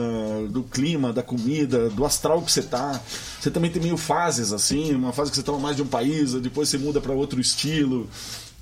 [0.47, 3.01] do clima, da comida, do astral que você tá.
[3.39, 6.33] Você também tem meio fases assim, uma fase que você toma mais de um país,
[6.33, 8.07] depois você muda para outro estilo.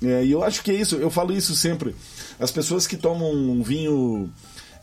[0.02, 1.94] É, e eu acho que é isso, eu falo isso sempre.
[2.40, 4.30] As pessoas que tomam um vinho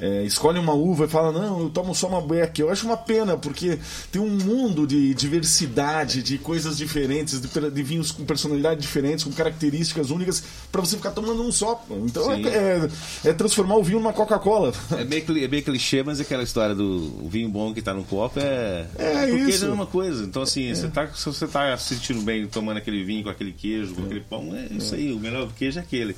[0.02, 2.60] é, escolhe uma uva e fala, não, eu tomo só uma Beck.
[2.60, 3.78] Eu acho uma pena, porque
[4.12, 9.32] tem um mundo de diversidade, de coisas diferentes, de, de vinhos com personalidade diferentes, com
[9.32, 11.86] características únicas, para você ficar tomando um só.
[12.04, 12.90] Então é, é,
[13.26, 14.74] é, transformar o vinho numa Coca-Cola.
[14.90, 18.40] É bem, é bem clichê, mas aquela história do vinho bom que tá no copo
[18.40, 18.88] é.
[18.98, 19.66] É porque isso.
[19.66, 20.24] é a mesma coisa.
[20.24, 23.52] Então, assim, você tá, se você tá se sentindo bem tomando aquele vinho com aquele
[23.52, 25.14] queijo, com aquele pão, é isso aí.
[25.14, 26.16] O melhor queijo é aquele.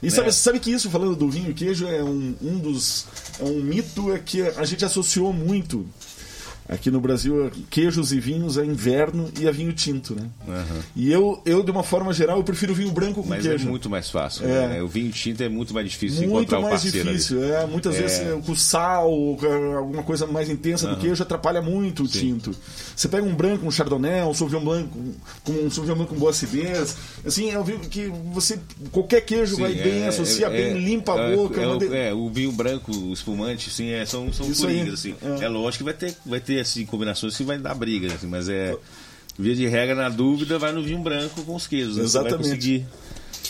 [0.00, 3.15] E sabe, sabe que isso, falando do vinho e queijo, é um, um dos é
[3.40, 5.86] um mito é que a gente associou muito
[6.68, 10.26] Aqui no Brasil, queijos e vinhos é inverno e é vinho tinto, né?
[10.48, 10.80] Uhum.
[10.96, 13.66] E eu, eu, de uma forma geral, eu prefiro vinho branco com Mas queijo.
[13.66, 14.44] é muito mais fácil.
[14.48, 14.68] É.
[14.68, 14.82] Né?
[14.82, 17.50] O vinho tinto é muito mais difícil muito encontrar o mais parceiro difícil, ali.
[17.52, 17.66] é.
[17.66, 18.02] Muitas É.
[18.02, 22.50] vezes é, com sal, com alguma coisa mais intensa do queijo atrapalha muito o tinto.
[22.96, 24.88] Você pega um branco, um chardonnay, um sauvignon blanc
[25.44, 26.96] com um sauvignon blanc com boa acidez.
[27.24, 28.58] Assim, eu vi que você
[28.90, 31.60] qualquer queijo Sim, vai bem, é, associa é, bem, é, limpa a é, boca.
[31.60, 35.14] É, o, de- é, o vinho branco, o espumante, sim, é, são, são coringas, assim.
[35.40, 35.44] é.
[35.44, 35.48] É.
[35.48, 38.76] lógico que vai ter, vai ter assim, combinações que vai dar briga, assim, mas é.
[39.38, 41.98] Via de regra, na dúvida, vai no vinho branco com os queijos.
[41.98, 42.04] né?
[42.04, 42.86] Exatamente.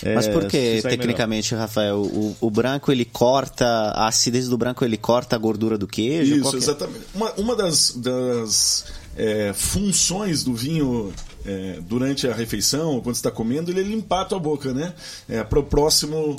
[0.02, 4.84] É, Mas por que, tecnicamente, Rafael, o, o branco ele corta, a acidez do branco
[4.84, 6.34] ele corta a gordura do queijo?
[6.34, 6.58] Isso, que é?
[6.58, 7.04] exatamente.
[7.14, 11.12] Uma, uma das, das é, funções do vinho
[11.44, 14.92] é, durante a refeição, quando você está comendo, ele é limpar a tua boca, né?
[15.28, 16.36] É, para o próximo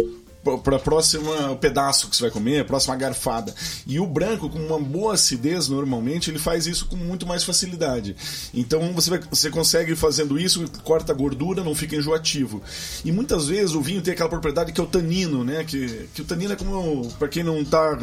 [0.64, 3.54] para próxima pedaço que você vai comer, a próxima garfada.
[3.88, 8.16] E o branco, com uma boa acidez, normalmente, ele faz isso com muito mais facilidade.
[8.54, 12.62] Então você, vai- você consegue fazendo isso, corta a gordura, não fica enjoativo.
[13.04, 15.64] E muitas vezes o vinho tem aquela propriedade que é o tanino, né?
[15.64, 17.98] Que, que o tanino é como, para quem não está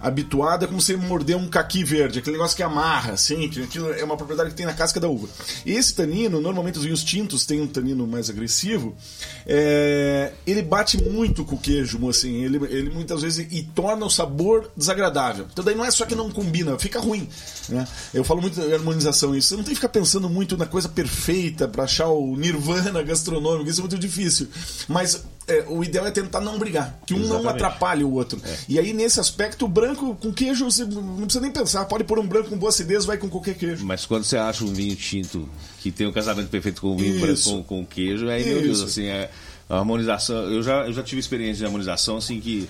[0.00, 3.92] habituado, é como você morder um caqui verde, aquele negócio que amarra, assim, que aquilo
[3.92, 5.28] é uma propriedade que tem na casca da uva.
[5.66, 8.96] Esse tanino, normalmente os vinhos tintos têm um tanino mais agressivo,
[9.46, 14.10] é, ele bate muito com o queijo, assim, ele, ele muitas vezes e torna o
[14.10, 15.46] sabor desagradável.
[15.52, 17.28] Então daí não é só que não combina, fica ruim.
[17.68, 17.86] Né?
[18.14, 19.48] Eu falo muito de harmonização isso.
[19.48, 23.68] Você não tem que ficar pensando muito na coisa perfeita para achar o nirvana gastronômico,
[23.68, 24.48] isso é muito difícil.
[24.88, 27.54] Mas é, o ideal é tentar não brigar, que um não Exatamente.
[27.54, 28.40] atrapalhe o outro.
[28.68, 31.84] E aí, nesse aspecto, o branco com queijo, você não precisa nem pensar.
[31.86, 33.84] Pode pôr um branco com boa acidez, vai com qualquer queijo.
[33.84, 35.48] Mas quando você acha um vinho tinto
[35.80, 38.80] que tem um casamento perfeito com o vinho branco com, com queijo, aí, meu Deus,
[38.80, 39.30] assim, é,
[39.68, 40.36] a harmonização.
[40.50, 42.68] Eu já, eu já tive experiência de harmonização, assim, que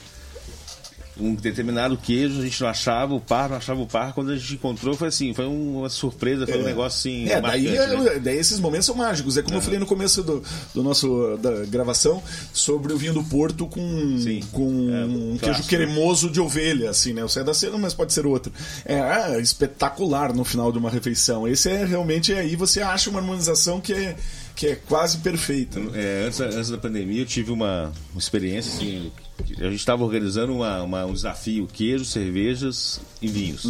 [1.19, 4.13] um determinado queijo a gente não achava o par, não achava o par.
[4.15, 7.29] Quando a gente encontrou, foi assim, foi uma surpresa, foi um negócio assim.
[7.29, 8.17] É, daí, marcante, né?
[8.17, 9.37] é- daí esses momentos são mágicos.
[9.37, 10.43] É como eu falei no começo do,
[10.75, 14.41] do nosso da gravação sobre o vinho do Porto com, Sim.
[14.53, 15.69] com É, um clássico.
[15.69, 17.23] queijo cremoso de ovelha, assim, né?
[17.25, 18.53] O céu da cena, mas pode ser outro.
[18.85, 21.47] É ah, espetacular no final de uma refeição.
[21.47, 24.17] Esse é realmente aí você acha uma harmonização que é,
[24.61, 25.81] que é quase perfeita.
[25.95, 29.11] É, antes, antes da pandemia eu tive uma, uma experiência assim.
[29.59, 33.67] A gente estava organizando uma, uma- um desafio queijo, cervejas e vinhos.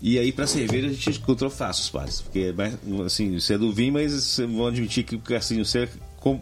[0.00, 2.22] E aí para cerveja a gente encontrou fácil os pares.
[2.22, 5.86] Porque mas, assim, você é do vinho, mas vão admitir que assim, você,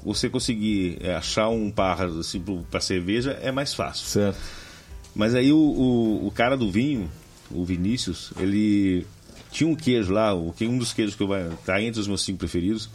[0.04, 4.06] você conseguir é, achar um par assim, para cerveja é mais fácil.
[4.06, 4.38] Certo.
[5.16, 7.10] Mas aí o, o, o cara do vinho,
[7.50, 9.04] o Vinícius, ele
[9.50, 12.38] tinha um queijo lá, um dos queijos que eu vai tá entre os meus cinco
[12.38, 12.88] preferidos,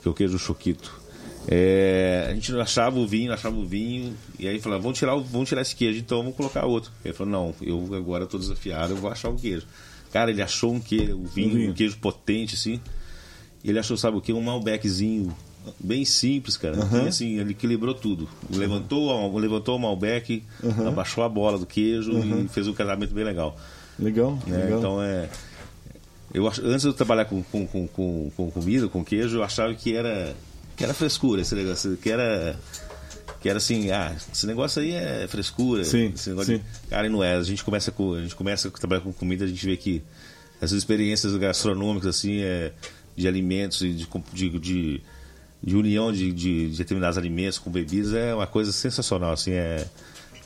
[0.00, 1.00] que é o queijo choquito.
[1.48, 5.16] É, a gente não achava o vinho, achava o vinho, e aí falava, vamos tirar,
[5.16, 6.92] vamos tirar esse queijo, então vamos colocar outro.
[7.04, 9.66] Ele falou, não, eu agora tô desafiado, eu vou achar o queijo.
[10.12, 11.70] Cara, ele achou um queijo, o vinho, vinho.
[11.70, 12.80] um queijo potente, assim.
[13.64, 14.32] Ele achou, sabe o que?
[14.32, 15.34] Um Malbeczinho
[15.78, 16.76] bem simples, cara.
[17.04, 18.28] E assim, ele equilibrou tudo.
[18.50, 20.42] Levantou, levantou o Malbec,
[20.86, 23.56] abaixou a bola do queijo e fez um casamento bem legal.
[23.98, 24.64] Legal, né?
[24.64, 24.78] legal.
[24.78, 25.28] Então é.
[26.32, 29.74] Eu, antes de eu trabalhar com, com, com, com, com comida, com queijo, eu achava
[29.74, 30.34] que era,
[30.76, 32.56] que era frescura esse negócio, que era.
[33.40, 35.82] Que era assim, ah, esse negócio aí é frescura.
[35.84, 36.34] Sim, sim.
[36.58, 37.36] de- Cara, não é.
[37.36, 40.02] A gente começa com, a gente começa a trabalhar com comida, a gente vê que
[40.60, 42.70] essas experiências gastronômicas assim, é,
[43.16, 45.00] de alimentos e de, de, de,
[45.62, 49.86] de união de, de, de determinados alimentos com bebidas é uma coisa sensacional, assim, é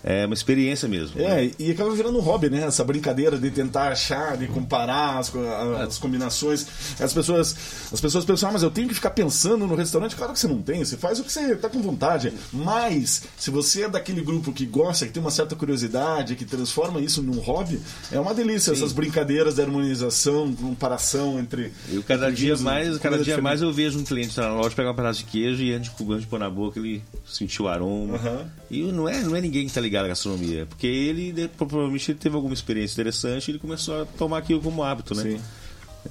[0.05, 1.19] é uma experiência mesmo.
[1.19, 2.67] É, e acaba virando um hobby, né?
[2.67, 5.33] Essa brincadeira de tentar achar, de comparar as,
[5.81, 6.67] as combinações.
[7.01, 7.57] As pessoas,
[7.91, 10.15] as pessoas pensam, ah, mas eu tenho que ficar pensando no restaurante.
[10.15, 12.35] Claro que você não tem, você faz o que você tá com vontade.
[12.53, 17.01] Mas, se você é daquele grupo que gosta, que tem uma certa curiosidade, que transforma
[17.01, 17.81] isso num hobby,
[18.13, 18.75] é uma delícia.
[18.75, 18.83] Sim.
[18.83, 21.73] Essas brincadeiras de harmonização, comparação entre.
[21.91, 24.91] Eu cada entre dia mais, cada dia mais eu vejo um cliente na loja pegar
[24.91, 28.19] um pedaço de queijo e antes de pôr na boca, ele sentiu o aroma.
[28.19, 28.47] Uhum.
[28.71, 30.67] E não é, não é ninguém que tá ligado ligado à gastronomia.
[30.67, 34.83] Porque ele, provavelmente, ele teve alguma experiência interessante e ele começou a tomar aquilo como
[34.83, 35.23] hábito, né?
[35.23, 35.41] Sim.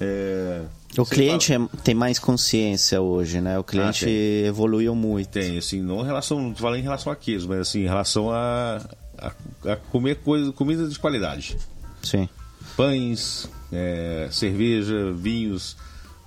[0.00, 0.62] É,
[0.98, 1.68] o cliente fala...
[1.72, 3.58] é, tem mais consciência hoje, né?
[3.58, 5.28] O cliente ah, evoluiu muito.
[5.28, 8.30] Tem, assim, não em relação, não falando em relação a queijo, mas assim, em relação
[8.30, 8.80] a,
[9.18, 9.32] a,
[9.72, 11.56] a comer coisa, comida de qualidade.
[12.02, 12.28] Sim.
[12.76, 15.76] Pães, é, cerveja, vinhos,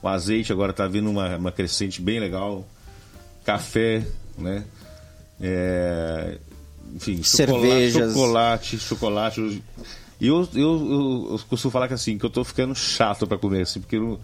[0.01, 2.65] o azeite agora está vindo uma, uma crescente bem legal,
[3.43, 4.05] café,
[4.37, 4.63] né?
[5.41, 6.37] É,
[6.95, 9.61] enfim, cervejas, chocolate, chocolate.
[10.19, 13.37] E eu, eu, eu, eu, costumo falar que assim, que eu tô ficando chato para
[13.37, 14.19] comer, assim, porque eu,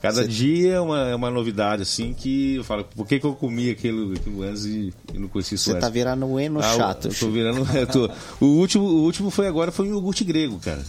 [0.00, 3.34] cada dia é uma, é uma novidade, assim, que eu falo, por que, que eu
[3.34, 6.62] comi aquilo, aquilo antes e, e não conheci isso Você tá virando um eno ah,
[6.62, 7.08] chato.
[7.08, 7.66] Eu tô virando.
[7.76, 10.82] Eu tô, o, último, o último foi agora, foi um iogurte grego, cara.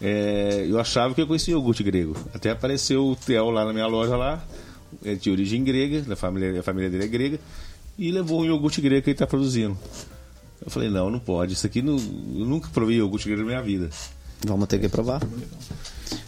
[0.00, 2.16] É, eu achava que eu conhecia iogurte grego.
[2.32, 4.44] Até apareceu o Theo lá na minha loja lá,
[5.04, 7.40] é de origem grega, da família, a família dele é grega
[7.98, 9.76] e levou um iogurte grego que ele está produzindo.
[10.64, 11.54] Eu falei, não, não pode.
[11.54, 13.90] Isso aqui não, eu nunca provei iogurte grego na minha vida.
[14.46, 15.20] Vamos ter que provar.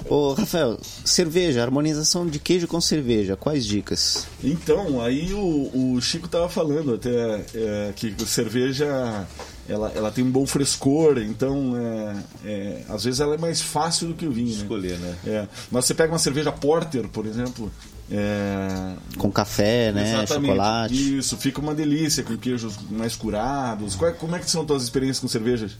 [0.08, 4.26] Ô, Rafael, cerveja, harmonização de queijo com cerveja, quais dicas?
[4.42, 9.26] Então, aí o, o Chico tava falando até é, que cerveja
[9.68, 14.08] ela, ela tem um bom frescor, então é, é, às vezes ela é mais fácil
[14.08, 14.48] do que o vinho.
[14.48, 14.62] Né?
[14.62, 15.16] Escolher, né?
[15.22, 15.32] né?
[15.32, 15.48] É.
[15.70, 17.70] Mas você pega uma cerveja Porter, por exemplo,
[18.10, 18.94] é...
[19.16, 20.14] Com café, né?
[20.14, 20.46] Exatamente.
[20.48, 21.18] Chocolate.
[21.18, 23.94] Isso, fica uma delícia com queijos mais curados.
[23.94, 25.76] Como é que são as tuas experiências com cervejas?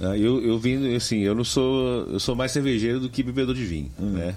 [0.00, 2.06] Ah, eu, eu vim, assim, eu não sou.
[2.06, 4.12] Eu sou mais cervejeiro do que bebedor de vinho, hum.
[4.12, 4.34] né?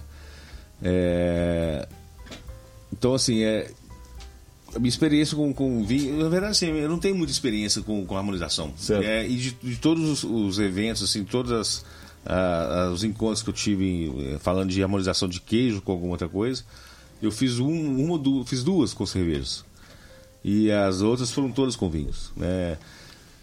[0.84, 1.88] É...
[2.92, 3.72] Então, assim, é.
[4.76, 8.04] A minha experiência com, com vinho, na verdade, assim, eu não tenho muita experiência com,
[8.06, 8.74] com harmonização.
[8.76, 9.06] Certo.
[9.06, 11.86] É, e de, de todos os, os, eventos, assim, todos as,
[12.26, 16.28] ah, os encontros que eu tive eh, falando de harmonização de queijo com alguma outra
[16.28, 16.64] coisa,
[17.26, 19.64] eu fiz um, uma, duas, fiz duas com cervejas.
[20.44, 22.32] E as outras foram todas com vinhos.
[22.36, 22.78] Né?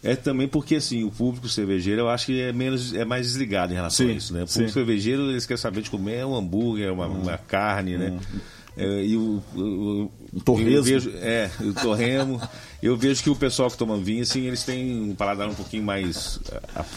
[0.02, 3.72] É também porque assim, o público cervejeiro eu acho que é menos é mais desligado
[3.72, 4.42] em relação sim, a isso, né?
[4.42, 4.74] O público sim.
[4.74, 7.22] cervejeiro eles querem saber de comer um hambúrguer, uma, hum.
[7.22, 8.10] uma carne, né?
[8.10, 8.38] Hum.
[8.76, 10.70] É, e o, o, o torresmo.
[10.70, 12.40] Eu vejo, é, o torremo.
[12.82, 15.82] eu vejo que o pessoal que toma vinho, assim, eles têm um paladar um pouquinho
[15.82, 16.40] mais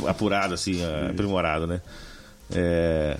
[0.07, 1.81] apurado, assim, aprimorado, né?
[2.53, 3.17] É,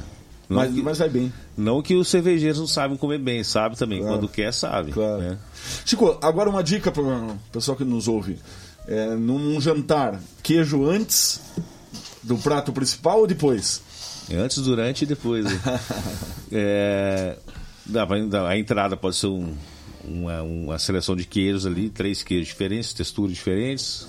[0.54, 1.34] mas, que, mas vai bem.
[1.58, 4.00] Não que os cervejeiros não sabem comer bem, sabe também.
[4.00, 4.16] Claro.
[4.18, 4.92] Quando quer, sabe.
[4.92, 5.22] Claro.
[5.22, 5.38] Né?
[5.86, 8.40] Chico, agora uma dica para o pessoal que nos ouve.
[8.88, 11.42] É, num jantar, queijo antes
[12.22, 13.82] do prato principal ou depois?
[14.30, 15.46] É antes, durante e depois.
[16.56, 17.36] É,
[18.48, 19.56] a entrada pode ser um,
[20.04, 24.08] uma, uma seleção de queijos ali, três queijos diferentes, texturas diferentes,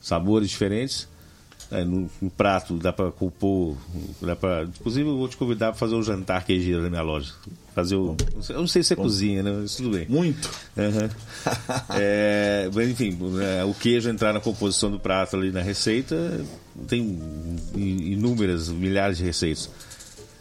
[0.00, 1.06] sabores diferentes.
[1.70, 3.76] É, no, no, prato dá para compor,
[4.22, 4.64] dá para.
[4.64, 7.32] Inclusive eu vou te convidar para fazer um jantar queijeiro na minha loja.
[7.74, 8.16] Fazer o,
[8.48, 9.02] eu não sei se é Bom.
[9.02, 9.50] cozinha, né?
[9.62, 10.06] Mas tudo bem.
[10.08, 10.48] Muito.
[10.76, 11.10] Uhum.
[11.98, 16.40] é, mas enfim, é, o queijo entrar na composição do prato ali na receita
[16.86, 17.18] tem
[17.74, 19.68] inúmeras, milhares de receitas.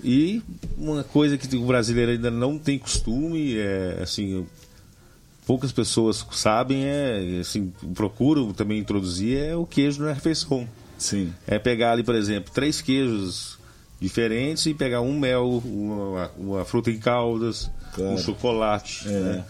[0.04, 0.44] E
[0.78, 4.46] uma coisa que o brasileiro ainda não tem costume é assim
[5.48, 11.34] poucas pessoas sabem é assim procuram também introduzir é o queijo na refeição Sim.
[11.48, 13.58] É pegar ali, por exemplo, três queijos
[14.00, 18.14] diferentes e pegar um mel, uma, uma fruta em caldas, claro.
[18.14, 19.08] um chocolate.
[19.08, 19.12] É.
[19.12, 19.46] Né?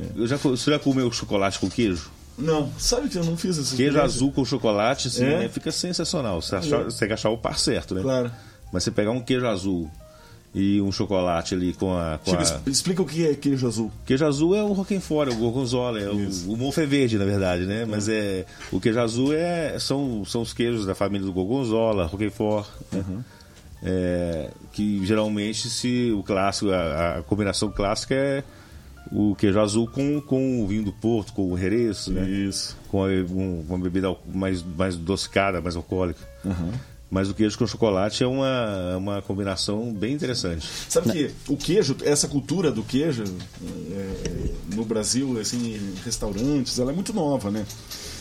[0.00, 0.06] É.
[0.16, 2.10] Eu já, você já comeu chocolate com queijo?
[2.38, 3.76] Não, sabe que eu não fiz isso.
[3.76, 5.38] Queijo azul com chocolate, assim, é?
[5.40, 5.48] né?
[5.48, 6.40] fica sensacional.
[6.40, 8.02] Você, achar, você tem que achar o par certo, né?
[8.02, 8.32] Claro.
[8.72, 9.90] Mas você pegar um queijo azul
[10.54, 12.18] e um chocolate ali com a.
[12.24, 12.42] Com a...
[12.66, 13.92] Explica o que é queijo azul.
[14.04, 17.66] Queijo azul é o roquefort, é o gorgonzola, é o, o mofe verde, na verdade,
[17.66, 17.84] né?
[17.84, 22.68] Mas é o queijo azul é são, são os queijos da família do gorgonzola, roquefort,
[22.90, 23.04] né?
[23.06, 23.24] uhum.
[23.82, 28.42] é, que geralmente se o clássico, a, a, combinação clássica é
[29.12, 32.28] o queijo azul com, com o vinho do Porto, com o Jerez, né?
[32.28, 32.76] Isso.
[32.88, 36.20] Com a, um, uma bebida mais mais docicada, mais alcoólica.
[36.44, 36.72] Uhum.
[37.10, 40.66] Mas o queijo com chocolate é uma, uma combinação bem interessante.
[40.88, 46.92] Sabe que o queijo, essa cultura do queijo é, no Brasil, assim, em restaurantes, ela
[46.92, 47.66] é muito nova, né?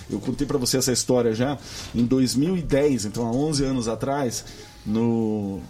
[0.09, 1.55] Eu contei para você essa história já
[1.93, 4.43] em 2010, então há 11 anos atrás,
[4.83, 5.61] no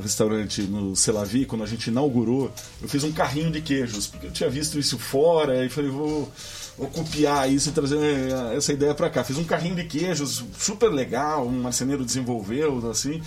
[0.00, 2.50] restaurante no Celavi, quando a gente inaugurou,
[2.80, 6.30] eu fiz um carrinho de queijos, porque eu tinha visto isso fora e falei, vou,
[6.76, 9.24] vou copiar isso e trazer eh, essa ideia para cá.
[9.24, 13.22] Fiz um carrinho de queijos super legal, um marceneiro desenvolveu, assim,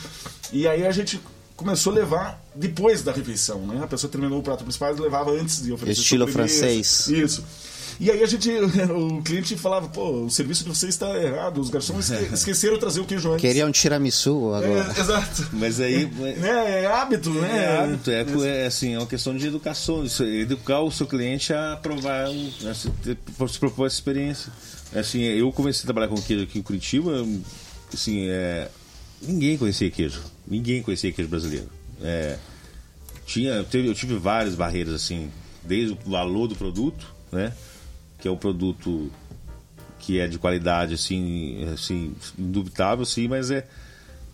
[0.51, 1.19] e aí a gente
[1.55, 3.81] começou a levar depois da refeição, né?
[3.83, 7.07] A pessoa terminou o prato principal e levava antes de oferecer Estilo francês.
[7.07, 7.43] Isso.
[7.99, 8.49] E aí a gente,
[8.91, 13.05] o cliente falava, pô, o serviço de vocês está errado, os garçons esqueceram trazer o
[13.05, 13.41] queijo antes.
[13.41, 14.93] Queria um tiramisu agora.
[14.95, 15.49] É, exato.
[15.53, 16.05] Mas aí.
[16.45, 17.63] É, é hábito, né?
[17.63, 18.11] É hábito,
[18.43, 20.03] é, é, assim, é uma questão de educação,
[20.41, 22.91] educar o seu cliente a provar, a se,
[23.47, 24.51] se propor essa experiência.
[24.93, 27.25] Assim, eu comecei a trabalhar com queijo aqui em Curitiba,
[27.93, 28.69] assim, é,
[29.21, 31.69] ninguém conhecia queijo, ninguém conhecia queijo brasileiro.
[32.01, 32.37] É,
[33.25, 35.31] tinha, eu tive várias barreiras, assim,
[35.63, 37.51] desde o valor do produto, né?
[38.25, 39.11] Que é um produto
[39.99, 43.67] que é de qualidade assim, assim indubitável, sim, mas é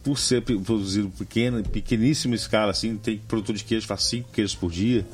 [0.02, 4.72] por ser produzido pequena, pequeníssima escala, assim, tem produtor de queijo faz cinco queijos por
[4.72, 5.06] dia.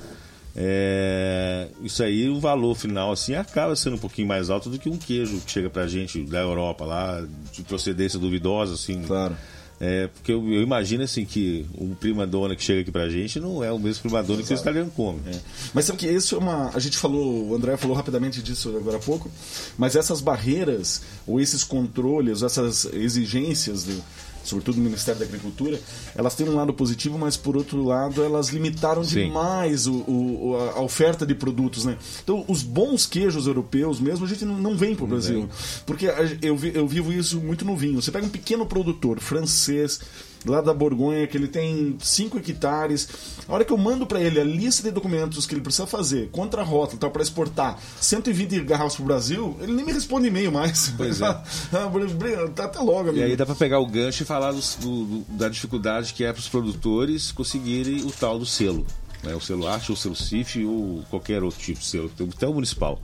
[0.55, 4.89] É, isso aí, o valor final assim acaba sendo um pouquinho mais alto do que
[4.89, 9.01] um queijo que chega pra gente da Europa lá, de procedência duvidosa, assim.
[9.01, 9.35] Claro.
[9.79, 13.39] É, porque eu, eu, imagino assim que um prima dona que chega aqui pra gente
[13.39, 15.19] não é o mesmo prima dona que o italiano come.
[15.27, 15.39] É.
[15.71, 16.71] Mas sabe que isso é uma.
[16.73, 19.29] A gente falou, o André falou rapidamente disso agora há pouco,
[19.77, 24.03] mas essas barreiras, ou esses controles, essas exigências do,
[24.47, 25.79] sobretudo no Ministério da Agricultura,
[26.15, 29.25] elas têm um lado positivo, mas por outro lado elas limitaram Sim.
[29.25, 31.97] demais o, o, a oferta de produtos, né?
[32.23, 35.49] Então os bons queijos europeus mesmo a gente não, não vem para o Brasil, vem.
[35.85, 36.05] porque
[36.41, 38.01] eu, eu vivo isso muito no vinho.
[38.01, 39.99] Você pega um pequeno produtor francês
[40.45, 43.07] lá da Borgonha, que ele tem 5 hectares.
[43.47, 46.29] A hora que eu mando para ele a lista de documentos que ele precisa fazer,
[46.29, 50.51] contra a rótula, tal, para exportar 120 garrafas pro Brasil, ele nem me responde e-mail
[50.51, 50.93] mais.
[50.95, 51.25] Pois é.
[52.55, 53.17] tá até logo, amigo.
[53.17, 56.31] E aí dá para pegar o gancho e falar do, do, da dificuldade que é
[56.31, 58.85] para os produtores conseguirem o tal do selo.
[59.23, 59.33] Né?
[59.35, 62.53] O selo arte, ou o selo CIF, ou qualquer outro tipo de selo, até o
[62.53, 62.99] municipal.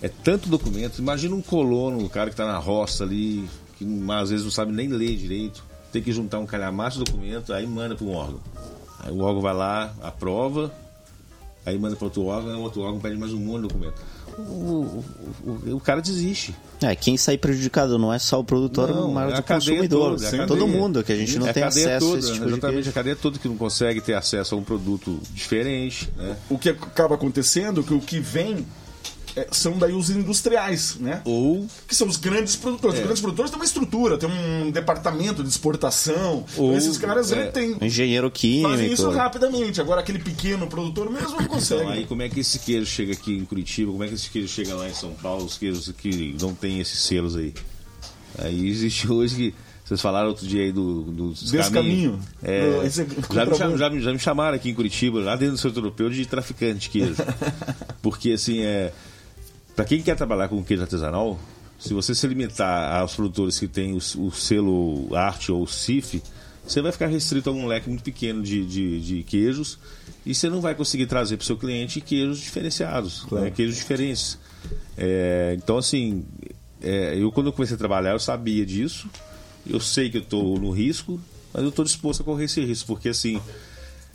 [0.00, 0.98] É tanto documento.
[0.98, 4.72] Imagina um colono, um cara que está na roça ali, que às vezes não sabe
[4.72, 8.40] nem ler direito tem que juntar um calhamaço de documento, aí manda para um órgão.
[9.00, 10.72] Aí o órgão vai lá, aprova,
[11.66, 14.00] aí manda para outro órgão, o outro órgão pede mais um monte de documento.
[14.38, 15.04] O, o,
[15.44, 16.54] o, o, cara desiste.
[16.80, 20.16] É, quem sai prejudicado não é só o produtor, não, mas é o consumidor.
[20.18, 22.48] Toda, é todo mundo, que a gente não é tem acesso toda, a esse tipo
[22.48, 26.10] Exatamente, a cadeia toda que não consegue ter acesso a um produto diferente.
[26.16, 26.34] Né?
[26.48, 28.64] O que acaba acontecendo é que o que vem é,
[29.50, 31.22] são daí os industriais, né?
[31.24, 32.96] Ou que são os grandes produtores.
[32.96, 32.98] É.
[32.98, 36.44] Os grandes produtores têm uma estrutura, tem um departamento de exportação.
[36.56, 37.46] Ou, então, esses caras é.
[37.46, 38.70] têm engenheiro químico.
[38.70, 39.80] Fazem isso rapidamente.
[39.80, 41.82] Agora aquele pequeno produtor mesmo não consegue.
[41.82, 43.90] Então, aí como é que esse queijo chega aqui em Curitiba?
[43.90, 45.44] Como é que esse queijo chega lá em São Paulo?
[45.44, 47.54] Os queijos que não tem esses selos aí.
[48.38, 49.54] Aí existe hoje que
[49.84, 52.18] vocês falaram outro dia aí do, do Desse caminho.
[52.42, 55.80] É, é já, me, já, já, me chamaram aqui em Curitiba, lá dentro do setor
[55.80, 57.16] europeu, de traficante de queijo.
[58.00, 58.92] Porque assim, é
[59.74, 61.38] para quem quer trabalhar com queijo artesanal,
[61.78, 66.22] se você se limitar aos produtores que têm o, o selo arte ou CIF,
[66.64, 69.78] você vai ficar restrito a um leque muito pequeno de, de, de queijos
[70.24, 73.46] e você não vai conseguir trazer para o seu cliente queijos diferenciados, claro.
[73.46, 73.50] né?
[73.50, 74.38] queijos diferentes.
[74.96, 76.24] É, então, assim,
[76.80, 79.10] é, eu quando eu comecei a trabalhar, eu sabia disso,
[79.66, 81.20] eu sei que eu estou no risco,
[81.52, 83.40] mas eu estou disposto a correr esse risco, porque assim,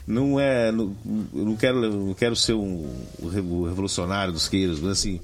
[0.05, 0.71] não é.
[0.71, 0.95] Não,
[1.33, 2.89] eu não quero, não quero ser um,
[3.21, 5.19] um revolucionário dos queijos, mas assim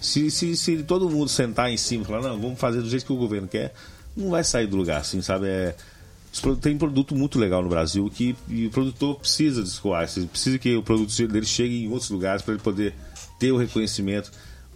[0.00, 3.06] se, se, se todo mundo sentar em cima e falar, não, vamos fazer do jeito
[3.06, 3.74] que o governo quer,
[4.16, 5.46] não vai sair do lugar, assim, sabe?
[5.46, 5.74] É,
[6.60, 10.82] tem produto muito legal no Brasil que o produtor precisa de escoar, precisa que o
[10.82, 12.94] produto dele chegue em outros lugares para ele poder
[13.38, 14.30] ter o reconhecimento.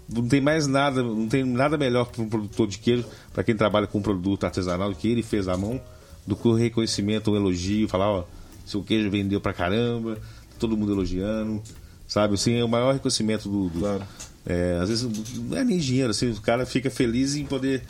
[0.09, 3.55] Não tem mais nada, não tem nada melhor para um produtor de queijo, para quem
[3.55, 5.81] trabalha com um produto artesanal que ele fez à mão,
[6.27, 8.25] do que o reconhecimento, o elogio, falar, ó,
[8.67, 10.19] seu queijo vendeu pra caramba,
[10.59, 11.63] todo mundo elogiando,
[12.09, 12.35] sabe?
[12.35, 14.03] Assim, é o maior reconhecimento do, do, claro.
[14.47, 17.83] É, às vezes não é nem dinheiro, assim, o cara fica feliz em poder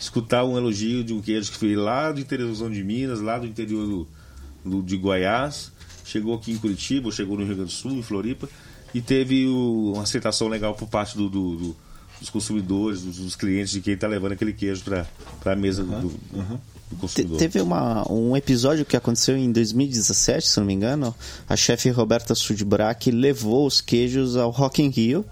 [0.00, 3.46] escutar um elogio de um queijo que veio lá do interior de Minas, lá do
[3.46, 4.08] interior do,
[4.64, 5.72] do, de Goiás,
[6.04, 8.48] chegou aqui em Curitiba, chegou no Rio Grande do Sul, em Floripa,
[8.94, 11.76] e teve o, uma aceitação legal por parte do, do,
[12.20, 15.06] dos consumidores, dos, dos, clientes, de quem está levando aquele queijo para
[15.52, 16.58] a mesa uhum, do, uhum.
[16.98, 17.38] consumidor.
[17.38, 21.14] Teve uma, um episódio que aconteceu em 2017, se não me engano,
[21.48, 25.24] a chefe Roberta Sudbrack levou os queijos ao Rock in Rio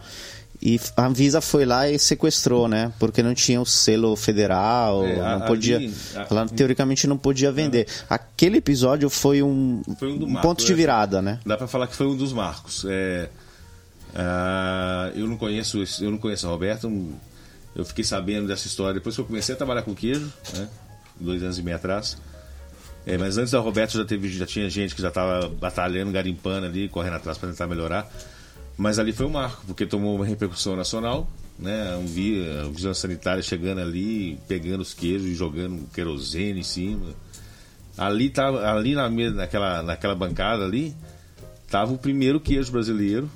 [0.61, 2.93] e a Anvisa foi lá e sequestrou, né?
[2.99, 5.77] Porque não tinha o selo federal, é, não a, podia.
[5.77, 7.87] Ali, a, ela teoricamente não podia vender.
[8.09, 10.77] Aquele episódio foi um, foi um, um ponto de né?
[10.77, 11.41] virada, né?
[11.45, 12.85] Dá para falar que foi um dos marcos.
[12.89, 13.29] É,
[14.15, 16.89] uh, eu não conheço, eu não conheço a Roberta.
[17.75, 20.69] Eu fiquei sabendo dessa história depois que eu comecei a trabalhar com queijo, né?
[21.21, 22.17] Dois anos e meio atrás.
[23.07, 26.67] É, mas antes da Roberto já, teve, já tinha gente que já estava batalhando, garimpando
[26.67, 28.11] ali, correndo atrás para tentar melhorar.
[28.77, 31.97] Mas ali foi um marco, porque tomou uma repercussão nacional, né?
[31.97, 37.07] Um via, a vigilância sanitária chegando ali, pegando os queijos e jogando querosene em cima.
[37.97, 40.95] Ali, tava, ali na, naquela, naquela bancada ali,
[41.71, 43.31] tava o primeiro queijo brasileiro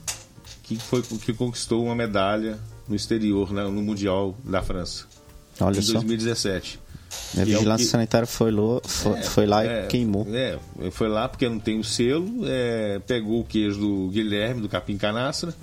[0.63, 5.07] que, foi, que conquistou uma medalha no exterior, né, no Mundial da França.
[5.59, 6.01] Olha em só.
[7.35, 7.41] 2017.
[7.41, 7.91] A vigilância é que...
[7.91, 10.27] sanitária foi, lo, foi, é, foi lá é, e queimou.
[10.31, 10.59] É,
[10.91, 14.97] foi lá porque não tem o selo, é, pegou o queijo do Guilherme, do Capim
[14.97, 15.55] Canastra,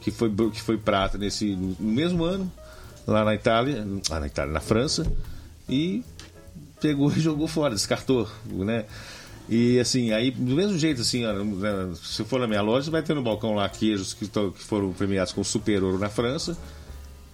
[0.00, 2.50] que foi, que foi prata nesse, no mesmo ano,
[3.06, 5.06] lá na Itália, lá na Itália, na França,
[5.68, 6.02] e
[6.80, 8.84] pegou e jogou fora, descartou, né?
[9.48, 13.02] E assim, aí do mesmo jeito, assim, ó, né, se for na minha loja, vai
[13.02, 16.56] ter no balcão lá queijos que, to, que foram premiados com super ouro na França,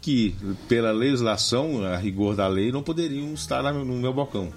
[0.03, 0.35] que
[0.69, 4.53] pela legislação, a rigor da lei, não poderiam estar no meu balcão.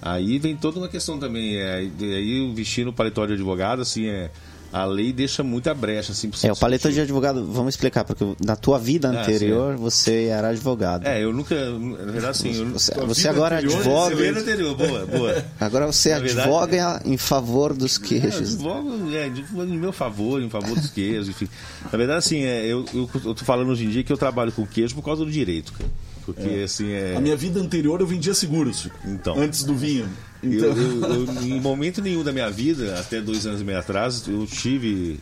[0.00, 4.30] Aí vem toda uma questão também, é, aí vestindo o paletó de advogado, assim, é
[4.72, 8.54] a lei deixa muita brecha assim É, o paletó de advogado, vamos explicar, porque na
[8.54, 11.06] tua vida ah, anterior você era advogado.
[11.06, 14.16] É, eu nunca, na verdade assim, eu, você, você agora anterior, advoga.
[14.16, 15.44] Você anterior, boa, boa.
[15.60, 18.52] Agora você na advoga verdade, em favor dos queijos.
[18.52, 19.26] É, advogo é,
[19.64, 21.48] em meu favor, em favor dos queijos, enfim.
[21.90, 24.52] Na verdade assim, é, eu, eu, eu tô falando hoje em dia que eu trabalho
[24.52, 25.90] com queijo por causa do direito, cara.
[26.24, 26.62] Porque é.
[26.62, 27.16] assim é.
[27.16, 28.88] A minha vida anterior eu vendia seguros.
[29.04, 29.36] Então.
[29.36, 30.08] Antes do vinho.
[30.42, 30.68] Então...
[30.68, 34.26] Eu, eu, eu, em momento nenhum da minha vida, até dois anos e meio atrás,
[34.26, 35.18] eu tive.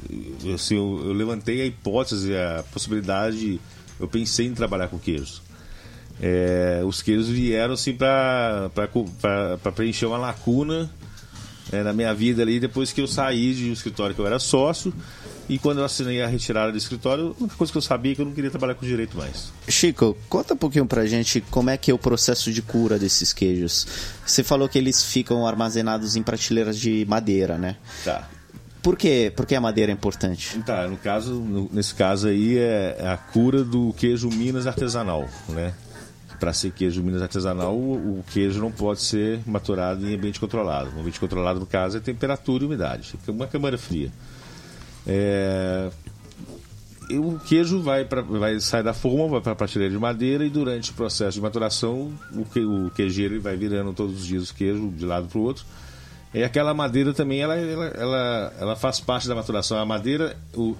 [0.55, 3.61] Assim, eu, levantei a hipótese, a possibilidade.
[3.99, 5.43] Eu pensei em trabalhar com queijos.
[6.21, 8.71] É, os queijos vieram assim para
[9.75, 10.91] preencher uma lacuna
[11.71, 14.41] é, na minha vida ali depois que eu saí de um escritório que eu era
[14.41, 14.93] sócio
[15.49, 18.15] e quando eu assinei a retirada do escritório, a única coisa que eu sabia é
[18.15, 19.51] que eu não queria trabalhar com direito mais.
[19.67, 23.33] Chico, conta um pouquinho pra gente como é que é o processo de cura desses
[23.33, 23.87] queijos.
[24.27, 27.77] Você falou que eles ficam armazenados em prateleiras de madeira, né?
[28.05, 28.29] Tá.
[28.83, 29.33] Por quê?
[29.35, 30.59] Por que a madeira é importante?
[30.61, 35.75] Tá, no caso, no, nesse caso aí é a cura do queijo Minas artesanal, né?
[36.39, 40.91] Para ser queijo Minas artesanal, o, o, queijo não pode ser maturado em ambiente controlado.
[40.97, 43.11] O ambiente controlado, no caso, é temperatura e umidade.
[43.11, 44.13] Fica uma câmara fria.
[45.09, 45.91] É,
[47.17, 50.51] o queijo vai, pra, vai sair da forma, vai para a prateleira de madeira e
[50.51, 54.55] durante o processo de maturação o, que, o queijeiro vai virando todos os dias o
[54.55, 55.65] queijo de lado para o outro.
[56.35, 59.79] E aquela madeira também ela, ela, ela, ela, faz parte da maturação.
[59.79, 60.77] A madeira, o,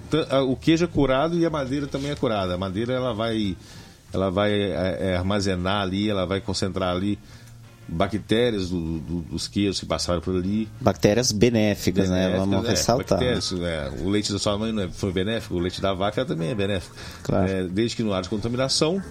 [0.47, 2.53] o queijo é curado e a madeira também é curada.
[2.53, 3.57] A madeira ela vai,
[4.13, 7.17] ela vai é, é, armazenar ali, ela vai concentrar ali
[7.89, 10.67] bactérias do, do, dos queijos que passaram por ali.
[10.79, 12.37] Bactérias benéficas, benéficas né?
[12.37, 13.19] Vamos é, ressaltar.
[13.19, 16.23] Bactérias, é, o leite da sua mãe não é, foi benéfico, o leite da vaca
[16.23, 16.95] também é benéfico.
[17.23, 17.49] Claro.
[17.49, 19.01] É, desde que não haja contaminação.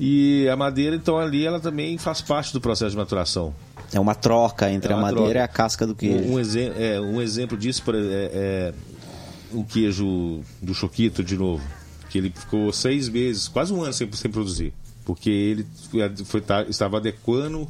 [0.00, 3.52] E a madeira, então, ali ela também faz parte do processo de maturação.
[3.92, 5.38] É uma troca entre é uma a madeira troca.
[5.38, 6.24] e a casca do queijo.
[6.24, 6.40] Um, um,
[6.78, 8.74] é, um exemplo disso é, é
[9.52, 11.64] o queijo do Choquito, de novo.
[12.10, 14.72] Que ele ficou seis meses, quase um ano sem, sem produzir.
[15.04, 15.66] Porque ele
[16.24, 17.66] foi, tá, estava adequando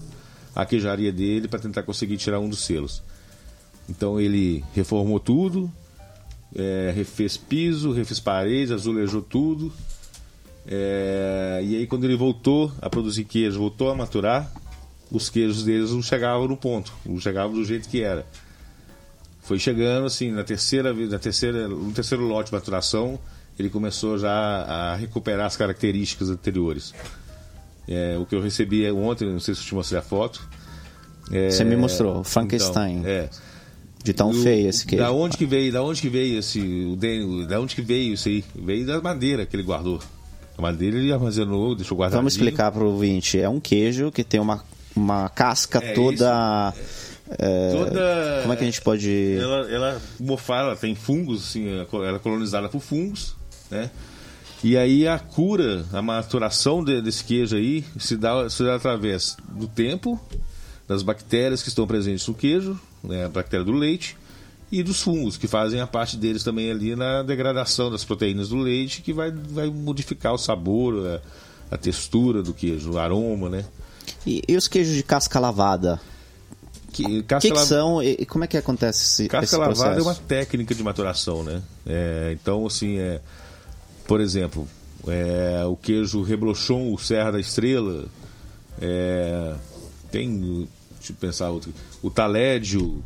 [0.59, 3.01] a queijaria dele para tentar conseguir tirar um dos selos.
[3.89, 5.71] Então ele reformou tudo,
[6.53, 9.73] é, refez piso, refez paredes, azulejou tudo.
[10.67, 14.53] É, e aí quando ele voltou a produzir queijo, voltou a maturar,
[15.13, 18.27] os queijos deles não chegavam no ponto, não chegavam do jeito que era.
[19.41, 23.17] Foi chegando assim, na terceira, na terceira, no terceiro lote de maturação,
[23.57, 26.93] ele começou já a recuperar as características anteriores.
[27.89, 30.47] É, o que eu recebi ontem, não sei se eu te mostrei a foto.
[31.33, 32.99] É, Você me mostrou, Frankenstein.
[32.99, 33.29] Então, é.
[34.05, 35.05] De tão feio esse queijo.
[35.05, 35.73] Da onde que veio?
[35.73, 36.61] Da onde que veio esse?
[36.61, 38.45] O, da onde que veio isso aí?
[38.55, 40.01] Veio da madeira que ele guardou.
[40.57, 42.19] A madeira ele armazenou, deixou guardado.
[42.19, 43.41] Vamos explicar para o ouvinte.
[43.41, 44.63] É um queijo que tem uma,
[44.95, 46.75] uma casca é, toda.
[47.39, 48.39] É, toda.
[48.43, 49.37] Como é que a gente pode.
[49.41, 53.37] Ela, ela mofada, ela tem fungos, assim, ela é colonizada por fungos,
[53.71, 53.91] né?
[54.63, 59.37] E aí a cura, a maturação de, desse queijo aí se dá, se dá através
[59.49, 60.21] do tempo,
[60.87, 64.17] das bactérias que estão presentes no queijo, né, a bactéria do leite,
[64.71, 68.57] e dos fungos, que fazem a parte deles também ali na degradação das proteínas do
[68.57, 73.65] leite, que vai, vai modificar o sabor, a, a textura do queijo, o aroma, né?
[74.27, 76.01] E, e os queijos de casca lavada?
[76.93, 80.03] Que, casca que, que são e como é que acontece esse, casca esse lavada é
[80.03, 81.63] uma técnica de maturação, né?
[81.87, 83.21] É, então, assim, é
[84.09, 84.67] por exemplo,
[85.07, 88.07] é, o queijo reblochon, o Serra da Estrela,
[88.81, 89.55] é,
[90.11, 93.05] tem, deixa eu pensar outro, o talédio,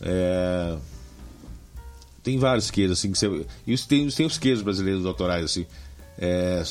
[0.00, 0.76] é,
[2.24, 5.64] tem vários queijos assim que você, e tem, tem os queijos brasileiros autorais assim,
[6.18, 6.62] É,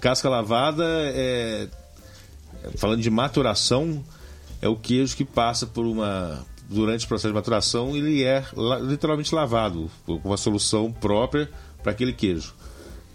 [0.00, 1.68] casca lavada é,
[2.76, 4.04] falando de maturação
[4.60, 8.44] é o queijo que passa por uma durante o processo de maturação ele é
[8.82, 11.48] literalmente lavado com uma solução própria
[11.82, 12.55] para aquele queijo.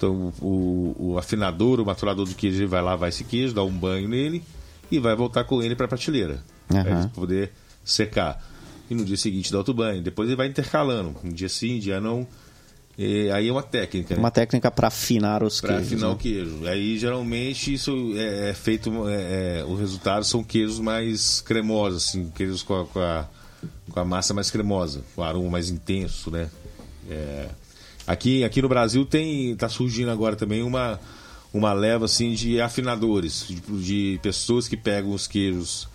[0.02, 4.10] Então o, o, afinador, o maturador do queijo vai lavar esse queijo, dá um banho
[4.10, 4.42] nele
[4.90, 6.84] e vai voltar com ele para a prateleira uhum.
[6.84, 7.52] para poder
[7.86, 8.44] secar.
[8.90, 10.02] E no dia seguinte dá outro banho.
[10.02, 12.28] Depois ele vai intercalando, um dia sim, um dia não.
[12.98, 14.16] E aí é uma técnica.
[14.16, 14.20] Né?
[14.20, 15.88] Uma técnica para afinar os pra queijos.
[15.88, 16.14] Para afinar né?
[16.16, 16.68] o queijo.
[16.68, 19.08] Aí geralmente isso é, é feito.
[19.08, 23.28] É, é, os resultados são queijos mais cremosos, assim, queijos com a, com a,
[23.92, 26.50] com a massa mais cremosa, com o aroma mais intenso, né?
[27.08, 27.50] É,
[28.12, 29.56] aqui, aqui no Brasil tem.
[29.56, 31.00] tá surgindo agora também uma,
[31.54, 35.90] uma leva assim de afinadores, de, de pessoas que pegam os queijos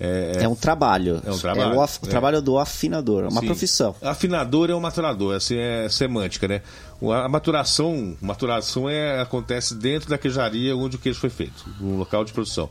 [0.00, 1.20] é, é, é, um trabalho.
[1.24, 1.72] É um trabalho.
[1.72, 2.08] É o, af, é.
[2.08, 3.46] trabalho do afinador, é uma Sim.
[3.46, 3.96] profissão.
[4.00, 6.62] Afinador é um maturador, assim é semântica, né?
[7.02, 12.24] A maturação, maturação é, acontece dentro da queijaria onde o queijo foi feito, no local
[12.24, 12.70] de produção.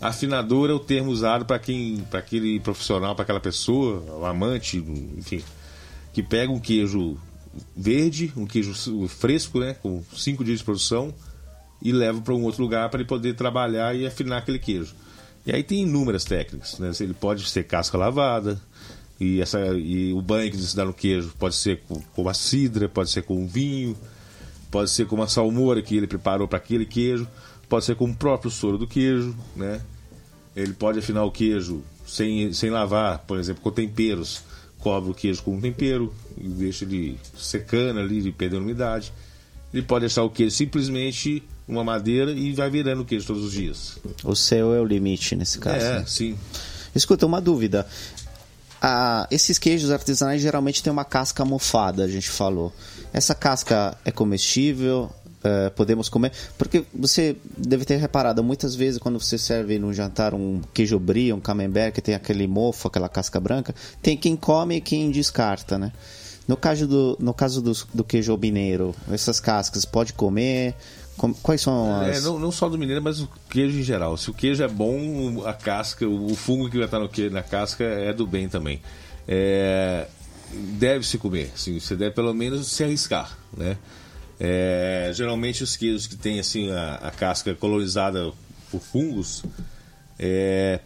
[0.00, 4.78] Afinador é o termo usado para quem, para aquele profissional, para aquela pessoa, o amante,
[5.16, 5.44] enfim,
[6.12, 7.16] que pega um queijo
[7.76, 8.74] verde, um queijo
[9.08, 11.12] fresco, né, com cinco dias de produção,
[11.80, 14.94] e leva para um outro lugar para ele poder trabalhar e afinar aquele queijo.
[15.44, 16.78] E aí tem inúmeras técnicas.
[16.78, 16.92] Né?
[17.00, 18.60] Ele pode ser casca lavada,
[19.22, 22.34] e, essa, e o banho que se dá no queijo pode ser com, com a
[22.34, 23.96] cidra, pode ser com vinho,
[24.68, 27.28] pode ser com uma salmoura que ele preparou para aquele queijo,
[27.68, 29.80] pode ser com o próprio soro do queijo, né?
[30.56, 34.42] Ele pode afinar o queijo sem, sem lavar, por exemplo, com temperos.
[34.82, 39.12] Cobre o queijo com um tempero deixa ele secando ali, perdendo umidade.
[39.72, 43.98] Ele pode deixar o queijo simplesmente uma madeira e vai virando queijo todos os dias.
[44.24, 45.84] O céu é o limite nesse caso.
[45.84, 46.04] É, né?
[46.06, 46.38] sim.
[46.94, 47.86] Escuta, uma dúvida.
[48.80, 52.72] Ah, esses queijos artesanais geralmente têm uma casca mofada, a gente falou.
[53.12, 55.10] Essa casca é comestível?
[55.44, 56.30] É, podemos comer?
[56.56, 61.32] Porque você deve ter reparado, muitas vezes quando você serve no jantar um queijo brie,
[61.32, 65.76] um camembert, que tem aquele mofo, aquela casca branca, tem quem come e quem descarta,
[65.76, 65.92] né?
[66.46, 70.74] No caso do, no caso do, do queijo mineiro, essas cascas, pode comer?
[71.42, 72.18] Quais são é, as...
[72.18, 74.16] É, não, não, só do mineiro, mas o queijo em geral.
[74.16, 77.42] Se o queijo é bom, a casca, o fungo que vai estar no queijo, na
[77.42, 78.80] casca é do bem também.
[79.28, 80.08] É,
[80.52, 83.76] deve se comer, assim, você deve pelo menos se arriscar, né?
[84.44, 88.32] É, geralmente os queijos que têm assim a, a casca colorizada
[88.72, 89.44] por fungos,
[90.18, 90.80] é,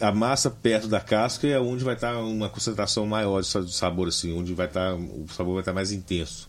[0.00, 4.32] a massa perto da casca é onde vai estar uma concentração maior de sabor assim,
[4.32, 6.48] onde vai estar o sabor vai estar mais intenso.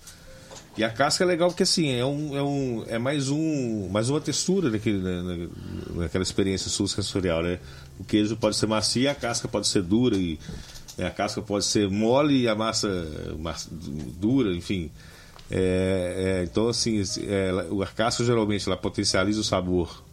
[0.78, 4.10] E a casca é legal porque assim, é, um, é, um, é mais, um, mais
[4.10, 5.50] uma textura daquele, né,
[5.94, 7.60] naquela experiência sensorial, né?
[8.00, 10.40] O queijo pode ser macio a casca pode ser dura, e
[10.98, 12.88] né, a casca pode ser mole e a massa,
[13.38, 13.68] massa
[14.18, 14.90] dura, enfim.
[15.52, 17.52] É, é, então, assim, é,
[17.84, 20.04] a casca geralmente ela potencializa o sabor,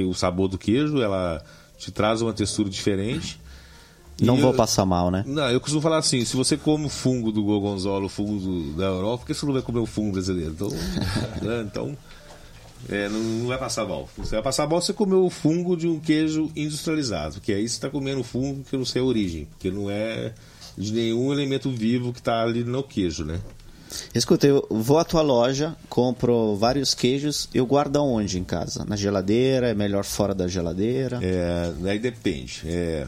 [0.00, 1.44] o sabor do queijo, ela
[1.78, 3.40] te traz uma textura diferente.
[4.20, 5.24] Não vou passar mal, né?
[5.26, 8.72] Não, eu costumo falar assim: se você come o fungo do gorgonzola, o fungo do,
[8.72, 10.52] da Europa, por que você não vai comer o fungo brasileiro?
[10.52, 10.68] Então,
[11.42, 11.96] né, então
[12.88, 14.08] é, não, não, vai passar mal.
[14.16, 17.68] Você vai passar mal se você comer o fungo de um queijo industrializado, que aí
[17.68, 20.32] você está comendo fungo que eu não sei a origem, porque não é
[20.78, 23.40] de nenhum elemento vivo que está ali no queijo, né?
[24.14, 28.84] Escuta, eu vou à tua loja, compro vários queijos, eu guardo onde em casa?
[28.84, 29.68] Na geladeira?
[29.68, 31.20] É melhor fora da geladeira?
[31.22, 32.62] É, aí depende.
[32.64, 33.06] É,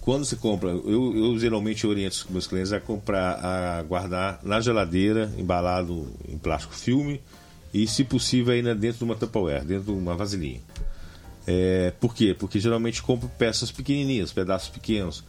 [0.00, 4.60] quando você compra, eu, eu geralmente oriento os meus clientes a comprar, a guardar na
[4.60, 7.20] geladeira, embalado em plástico filme
[7.72, 10.60] e, se possível, ainda dentro de uma Tupperware, dentro de uma vasilhinha.
[11.46, 12.34] É, por quê?
[12.38, 15.22] Porque geralmente compro peças pequenininhas, pedaços pequenos.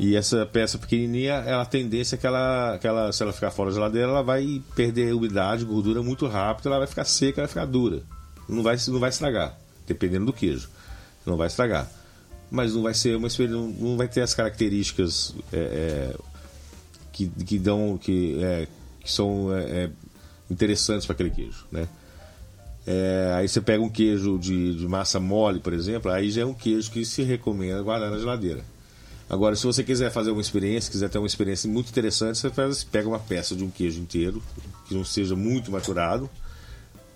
[0.00, 3.50] E essa peça pequenininha, ela, a tendência é que ela, que ela, se ela ficar
[3.50, 7.46] fora da geladeira, ela vai perder umidade, gordura muito rápido, ela vai ficar seca, ela
[7.46, 8.02] vai ficar dura.
[8.48, 10.70] Não vai, não vai estragar, dependendo do queijo.
[11.26, 11.88] Não vai estragar
[12.50, 13.28] mas não vai ser uma
[13.78, 16.16] não vai ter as características é, é,
[17.12, 18.66] que, que dão que, é,
[19.00, 19.90] que são é, é,
[20.50, 21.88] interessantes para aquele queijo, né?
[22.86, 26.46] É, aí você pega um queijo de, de, massa mole, por exemplo, aí já é
[26.46, 28.64] um queijo que se recomenda guardar na geladeira.
[29.30, 32.82] Agora, se você quiser fazer uma experiência, quiser ter uma experiência muito interessante, você faz,
[32.82, 34.42] pega uma peça de um queijo inteiro,
[34.88, 36.28] que não seja muito maturado,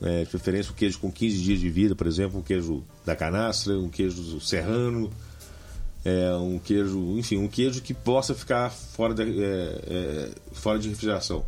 [0.01, 3.17] é, de preferência um queijo com 15 dias de vida, por exemplo, um queijo da
[3.17, 5.11] canastra, um queijo serrano,
[6.05, 10.89] é, um queijo, enfim, um queijo que possa ficar fora, de, é, é, fora de
[10.89, 11.45] refrigeração.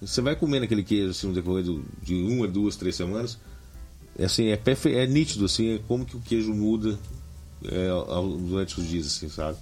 [0.00, 1.62] Você vai comendo aquele queijo assim, no decorrer
[2.02, 3.38] de uma, duas, três semanas,
[4.18, 6.98] é, assim, é, é nítido assim, é como que o queijo muda
[7.64, 7.88] é,
[8.48, 9.56] durante os dias, assim, sabe?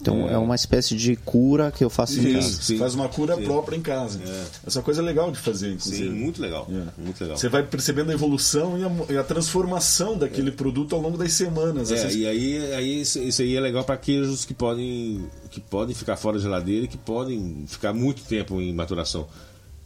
[0.00, 2.62] Então é, uma espécie de cura que eu faço em casa.
[2.62, 3.44] Você faz uma cura Sim.
[3.44, 4.20] própria em casa.
[4.26, 4.44] É.
[4.66, 6.10] Essa coisa é legal de fazer, Sim, inclusive.
[6.10, 6.68] muito legal.
[6.70, 7.00] É.
[7.00, 7.36] Muito legal.
[7.38, 11.32] Você vai percebendo a evolução e a, e a transformação daquele produto ao longo das
[11.32, 11.90] semanas.
[11.90, 15.60] É, Essas- e aí, aí isso, isso aí é legal para queijos que podem, que
[15.60, 19.26] podem ficar fora da geladeira e que podem ficar muito tempo em maturação.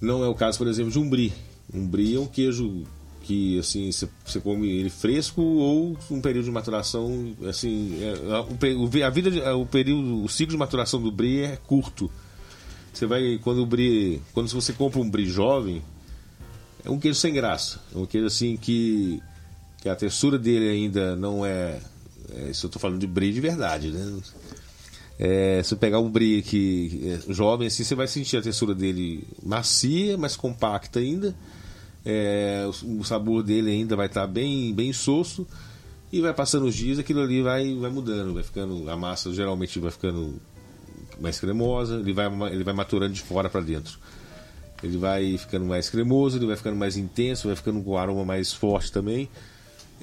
[0.01, 1.33] Não é o caso, por exemplo, de um brie.
[1.73, 2.85] Um brie é um queijo
[3.29, 8.75] que assim você, come ele fresco ou um período de maturação assim é, o pe-
[8.75, 12.11] o, a vida de- o período o ciclo de maturação do brie é curto.
[12.91, 15.83] Você vai quando o brie quando você compra um brie jovem
[16.83, 17.81] é um queijo sem graça.
[17.95, 19.23] É um queijo assim que
[19.83, 21.81] que a textura dele ainda não é,
[22.35, 24.21] é isso eu tô falando de brie de verdade né?
[25.19, 29.23] É, se pegar um brie que é jovem assim você vai sentir a textura dele
[29.43, 31.35] macia mas compacta ainda
[32.09, 35.47] é, o, o sabor dele ainda vai estar bem bem insosso
[36.11, 39.79] e vai passando os dias aquilo ali vai vai mudando vai ficando a massa geralmente
[39.79, 40.41] vai ficando
[41.21, 43.99] mais cremosa ele vai ele vai maturando de fora para dentro
[44.83, 48.53] ele vai ficando mais cremoso, ele vai ficando mais intenso, vai ficando com aroma mais
[48.53, 49.29] forte também.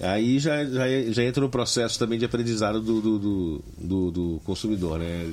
[0.01, 0.83] Aí já, já,
[1.13, 5.31] já entra no processo também de aprendizado do, do, do, do- do consumidor, né?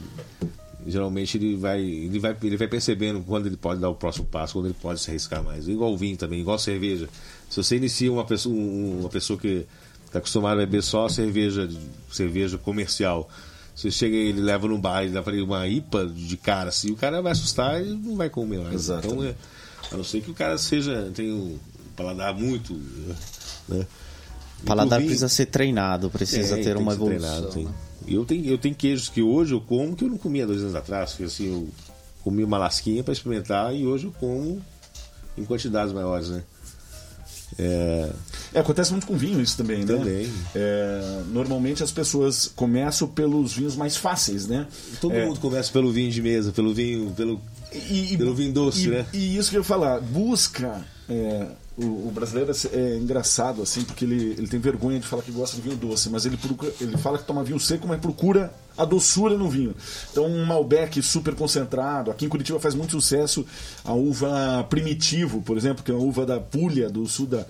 [0.86, 4.54] Geralmente ele vai, ele, vai, ele vai percebendo quando ele pode dar o próximo passo,
[4.54, 5.68] quando ele pode se arriscar mais.
[5.68, 7.08] Igual o vinho também, igual a cerveja.
[7.48, 9.66] Se você inicia uma pessoa, um- uma pessoa que
[10.06, 11.68] está acostumada a beber só cerveja,
[12.10, 13.28] cerveja comercial,
[13.74, 16.68] você chega e ele leva num bar e dá para ele uma IPA de cara,
[16.68, 18.74] assim, o cara vai assustar e não vai comer mais.
[18.74, 19.06] Exato.
[19.06, 19.34] Então, é,
[19.90, 21.58] a não ser que o cara seja, tenha um
[21.96, 22.74] paladar muito.
[23.68, 23.86] Né?
[24.62, 27.18] O paladar vinho- precisa ser treinado, precisa É, ter tem uma evolução.
[27.20, 27.64] treinado, tem.
[27.64, 27.72] né?
[28.06, 30.74] Eu tenho, eu tenho queijos que hoje eu como que eu não comia dois anos
[30.74, 31.14] atrás.
[31.14, 31.68] Que, assim, eu
[32.22, 34.60] comi uma lasquinha para experimentar e hoje eu como
[35.36, 36.42] em quantidades maiores, né?
[37.58, 38.10] É,
[38.54, 39.84] É, acontece muito com vinho isso também, né?
[39.96, 40.32] Também.
[40.54, 44.66] É, normalmente as pessoas começam pelos vinhos mais fáceis, né?
[45.00, 47.40] todo É, mundo começa pelo vinho de mesa, pelo vinho, pelo,
[47.72, 49.06] e, e- pelo vinho doce, e, né?
[49.12, 50.82] E isso que eu ia falar, busca.
[51.76, 55.32] O, o brasileiro é, é engraçado, assim, porque ele, ele tem vergonha de falar que
[55.32, 58.52] gosta de vinho doce, mas ele, procura, ele fala que toma vinho seco, mas procura
[58.76, 59.74] a doçura no vinho.
[60.10, 62.10] Então, um Malbec super concentrado.
[62.10, 63.46] Aqui em Curitiba faz muito sucesso
[63.84, 67.46] a uva Primitivo, por exemplo, que é uma uva da Puglia, do sul da,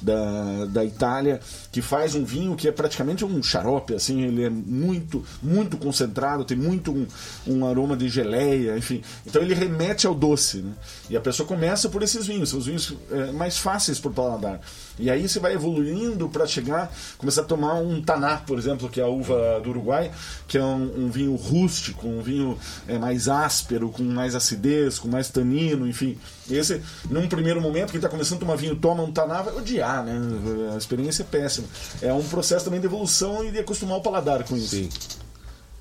[0.00, 1.40] da, da Itália,
[1.76, 6.42] que faz um vinho que é praticamente um xarope, assim, ele é muito, muito concentrado,
[6.42, 7.06] tem muito um,
[7.46, 9.02] um aroma de geleia, enfim.
[9.26, 10.72] Então ele remete ao doce, né?
[11.10, 14.58] E a pessoa começa por esses vinhos, são os vinhos é, mais fáceis por paladar.
[14.98, 18.98] E aí você vai evoluindo para chegar, começar a tomar um taná, por exemplo, que
[18.98, 20.10] é a uva do Uruguai,
[20.48, 22.58] que é um, um vinho rústico, um vinho
[22.88, 26.16] é, mais áspero, com mais acidez, com mais tanino, enfim.
[26.50, 30.02] Esse, num primeiro momento, quem está começando a tomar vinho toma um taná, vai odiar,
[30.02, 30.18] né?
[30.72, 31.65] A experiência é péssima.
[32.00, 34.76] É um processo também de evolução e de acostumar o paladar com isso.
[34.76, 34.88] Sim.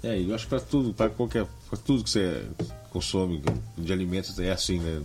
[0.03, 2.45] É, eu acho que para tudo, para qualquer, para tudo que você
[2.91, 3.43] consome
[3.77, 5.01] de alimentos é assim, né?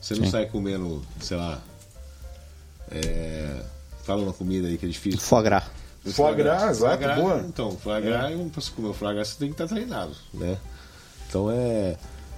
[0.00, 0.30] Você não Sim.
[0.30, 1.62] sai comendo, sei lá,
[2.90, 3.62] é,
[4.04, 5.20] fala uma comida aí que é difícil.
[5.20, 5.64] Foie gras.
[6.12, 7.44] Foie gras, exato, boa.
[7.48, 8.36] Então, foie gras, é.
[8.36, 10.58] para você comer o foie gras, você tem que estar treinado, né?
[11.28, 11.96] Então é.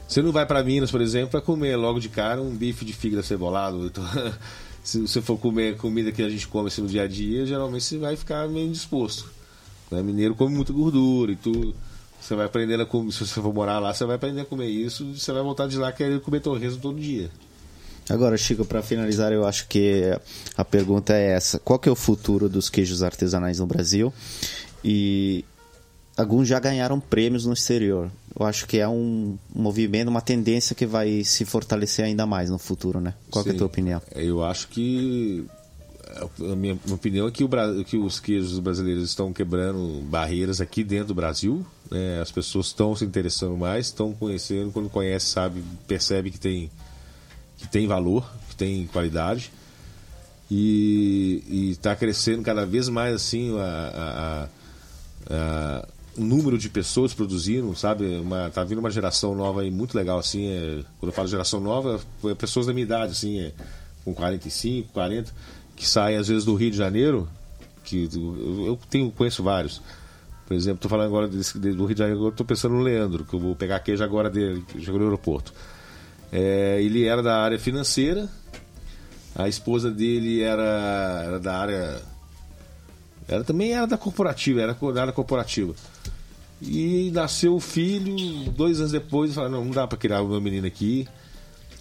[0.08, 2.92] Você não vai para Minas, por exemplo, para comer logo de cara um bife de
[2.92, 3.86] fígado cebolado.
[3.86, 4.04] Então,
[4.86, 7.82] se você for comer comida que a gente come assim no dia a dia, geralmente
[7.82, 9.28] você vai ficar meio indisposto.
[9.90, 10.00] Né?
[10.00, 11.74] Mineiro come muita gordura e tudo.
[12.20, 14.68] Você vai aprendendo a comer, se você for morar lá, você vai aprender a comer
[14.68, 17.28] isso, você vai voltar de lá querendo comer torresmo todo dia.
[18.08, 20.16] Agora, Chico, para finalizar, eu acho que
[20.56, 24.14] a pergunta é essa: qual que é o futuro dos queijos artesanais no Brasil?
[24.84, 25.44] E
[26.16, 28.10] alguns já ganharam prêmios no exterior.
[28.38, 32.58] Eu acho que é um movimento, uma tendência que vai se fortalecer ainda mais no
[32.58, 33.14] futuro, né?
[33.30, 34.00] Qual que é a tua opinião?
[34.14, 35.44] Eu acho que
[36.40, 37.48] a minha opinião é que, o,
[37.84, 41.66] que os queijos brasileiros estão quebrando barreiras aqui dentro do Brasil.
[41.90, 42.20] né?
[42.20, 46.70] As pessoas estão se interessando mais, estão conhecendo, quando conhece, sabe, percebe que tem,
[47.58, 49.50] que tem valor, que tem qualidade.
[50.50, 54.48] E está crescendo cada vez mais assim a, a-
[55.34, 58.04] a- número de pessoas produzindo, sabe?
[58.18, 60.48] Uma, tá vindo uma geração nova aí muito legal, assim.
[60.48, 63.52] é- quando eu falo geração nova, é pessoas da minha idade, assim, é,
[64.04, 65.32] com 45, 40,
[65.74, 67.28] que saem às vezes do Rio de Janeiro,
[67.84, 69.80] que eu, eu tenho, conheço vários.
[70.46, 73.34] Por exemplo, estou falando agora desse, do Rio de Janeiro, estou pensando no Leandro, que
[73.34, 75.52] eu vou pegar queijo agora dele, chegou no aeroporto.
[76.32, 78.28] É, ele era da área financeira,
[79.34, 82.00] a esposa dele era, era da área.
[83.28, 85.74] Ela também era da corporativa, era da área corporativa.
[86.62, 90.40] E nasceu o filho, dois anos depois, falaram, não, não dá para criar o meu
[90.40, 91.06] menino aqui.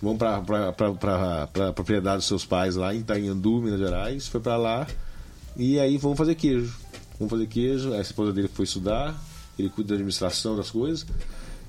[0.01, 4.27] Vamos para a propriedade dos seus pais lá em Itanhandu, Minas Gerais.
[4.27, 4.87] Foi para lá.
[5.55, 6.73] E aí vamos fazer queijo.
[7.17, 7.93] Vamos fazer queijo.
[7.93, 9.15] A esposa dele foi estudar,
[9.57, 11.05] ele cuida da administração das coisas.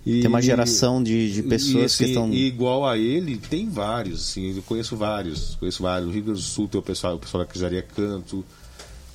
[0.05, 2.33] E, tem uma geração de, de pessoas e, assim, que estão.
[2.33, 5.57] igual a ele, tem vários, assim, eu conheço vários.
[5.57, 6.07] Conheço vários.
[6.07, 8.45] No Rio Grande do Sul tem o pessoal, o pessoal da Quisaria Canto.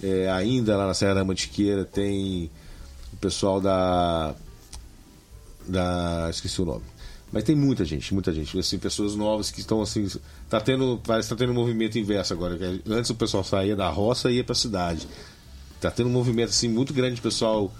[0.02, 2.50] É, ainda lá na Serra da Mantiqueira tem
[3.14, 4.34] o pessoal da.
[5.68, 6.28] da.
[6.30, 6.84] esqueci o nome.
[7.32, 8.58] Mas tem muita gente, muita gente.
[8.60, 10.08] Assim, pessoas novas que estão assim.
[10.50, 12.58] Tá tendo, parece que tá tendo um movimento inverso agora.
[12.90, 15.08] Antes o pessoal saía da roça e ia a cidade.
[15.80, 17.72] Tá tendo um movimento assim muito grande de pessoal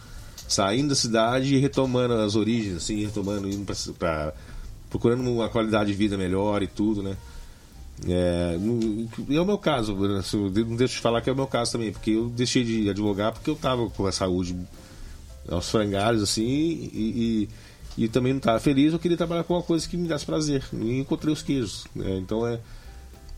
[0.48, 3.66] saindo da cidade e retomando as origens, assim, retomando, indo
[3.98, 4.34] para
[4.90, 7.16] procurando uma qualidade de vida melhor e tudo, né?
[8.08, 8.58] É,
[9.30, 10.22] é o meu caso, né?
[10.34, 13.32] não deixo de falar que é o meu caso também, porque eu deixei de advogar
[13.32, 14.56] porque eu estava com a saúde
[15.48, 17.50] aos frangalhos, assim, e,
[17.98, 20.26] e, e também não estava feliz, eu queria trabalhar com uma coisa que me desse
[20.26, 22.18] prazer, e encontrei os queijos, né?
[22.18, 22.60] Então é.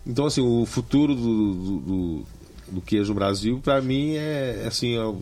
[0.05, 2.25] Então, assim, o futuro do, do, do,
[2.73, 4.97] do queijo no Brasil, para mim, é assim.
[4.97, 5.15] É,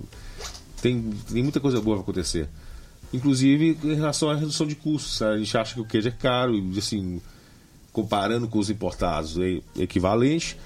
[0.81, 2.49] tem, tem muita coisa boa para acontecer.
[3.13, 5.21] Inclusive em relação à redução de custos.
[5.21, 7.21] A gente acha que o queijo é caro e, assim,
[7.91, 10.57] comparando com os importados, é equivalente.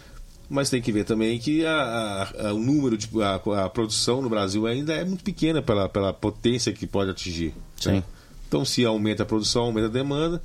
[0.47, 4.21] Mas tem que ver também que a, a, a o número de a, a, produção
[4.21, 7.53] no Brasil ainda é muito pequena pela, pela potência que pode atingir.
[7.83, 8.03] Né?
[8.47, 10.39] Então, se aumenta a produção, aumenta a demanda,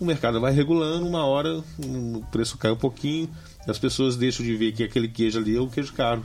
[0.00, 3.30] o mercado vai regulando, uma hora o preço cai um pouquinho,
[3.68, 6.24] as pessoas deixam de ver que aquele queijo ali é o queijo caro.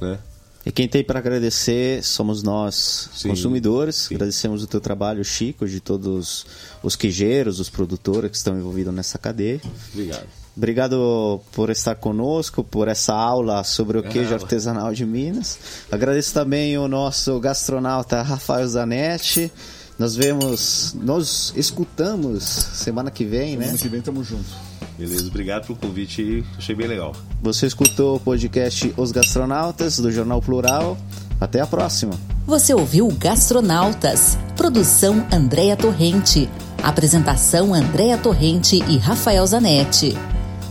[0.00, 0.18] Né?
[0.66, 3.96] E quem tem para agradecer somos nós, sim, consumidores.
[3.96, 4.16] Sim.
[4.16, 6.44] Agradecemos o teu trabalho, Chico, de todos
[6.82, 9.60] os queijeiros, os produtores que estão envolvidos nessa cadeia.
[9.92, 10.26] Obrigado.
[10.56, 15.56] Obrigado por estar conosco, por essa aula sobre o queijo artesanal de Minas.
[15.88, 19.52] Agradeço também o nosso gastronauta Rafael Zanetti.
[19.96, 23.64] Nós vemos, nós escutamos semana que vem, semana né?
[23.66, 24.52] Semana que vem estamos juntos.
[24.98, 27.14] Beleza, obrigado pelo convite, achei bem legal.
[27.40, 30.98] Você escutou o podcast Os Gastronautas, do Jornal Plural.
[31.40, 32.14] Até a próxima.
[32.46, 36.50] Você ouviu Gastronautas, produção Andréa Torrente,
[36.82, 40.16] apresentação Andréa Torrente e Rafael Zanetti,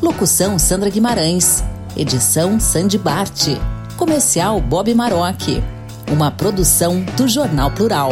[0.01, 1.63] locução Sandra Guimarães,
[1.95, 3.47] edição Sandy Bart,
[3.95, 5.63] comercial Bob Maroc,
[6.11, 8.11] uma produção do Jornal Plural.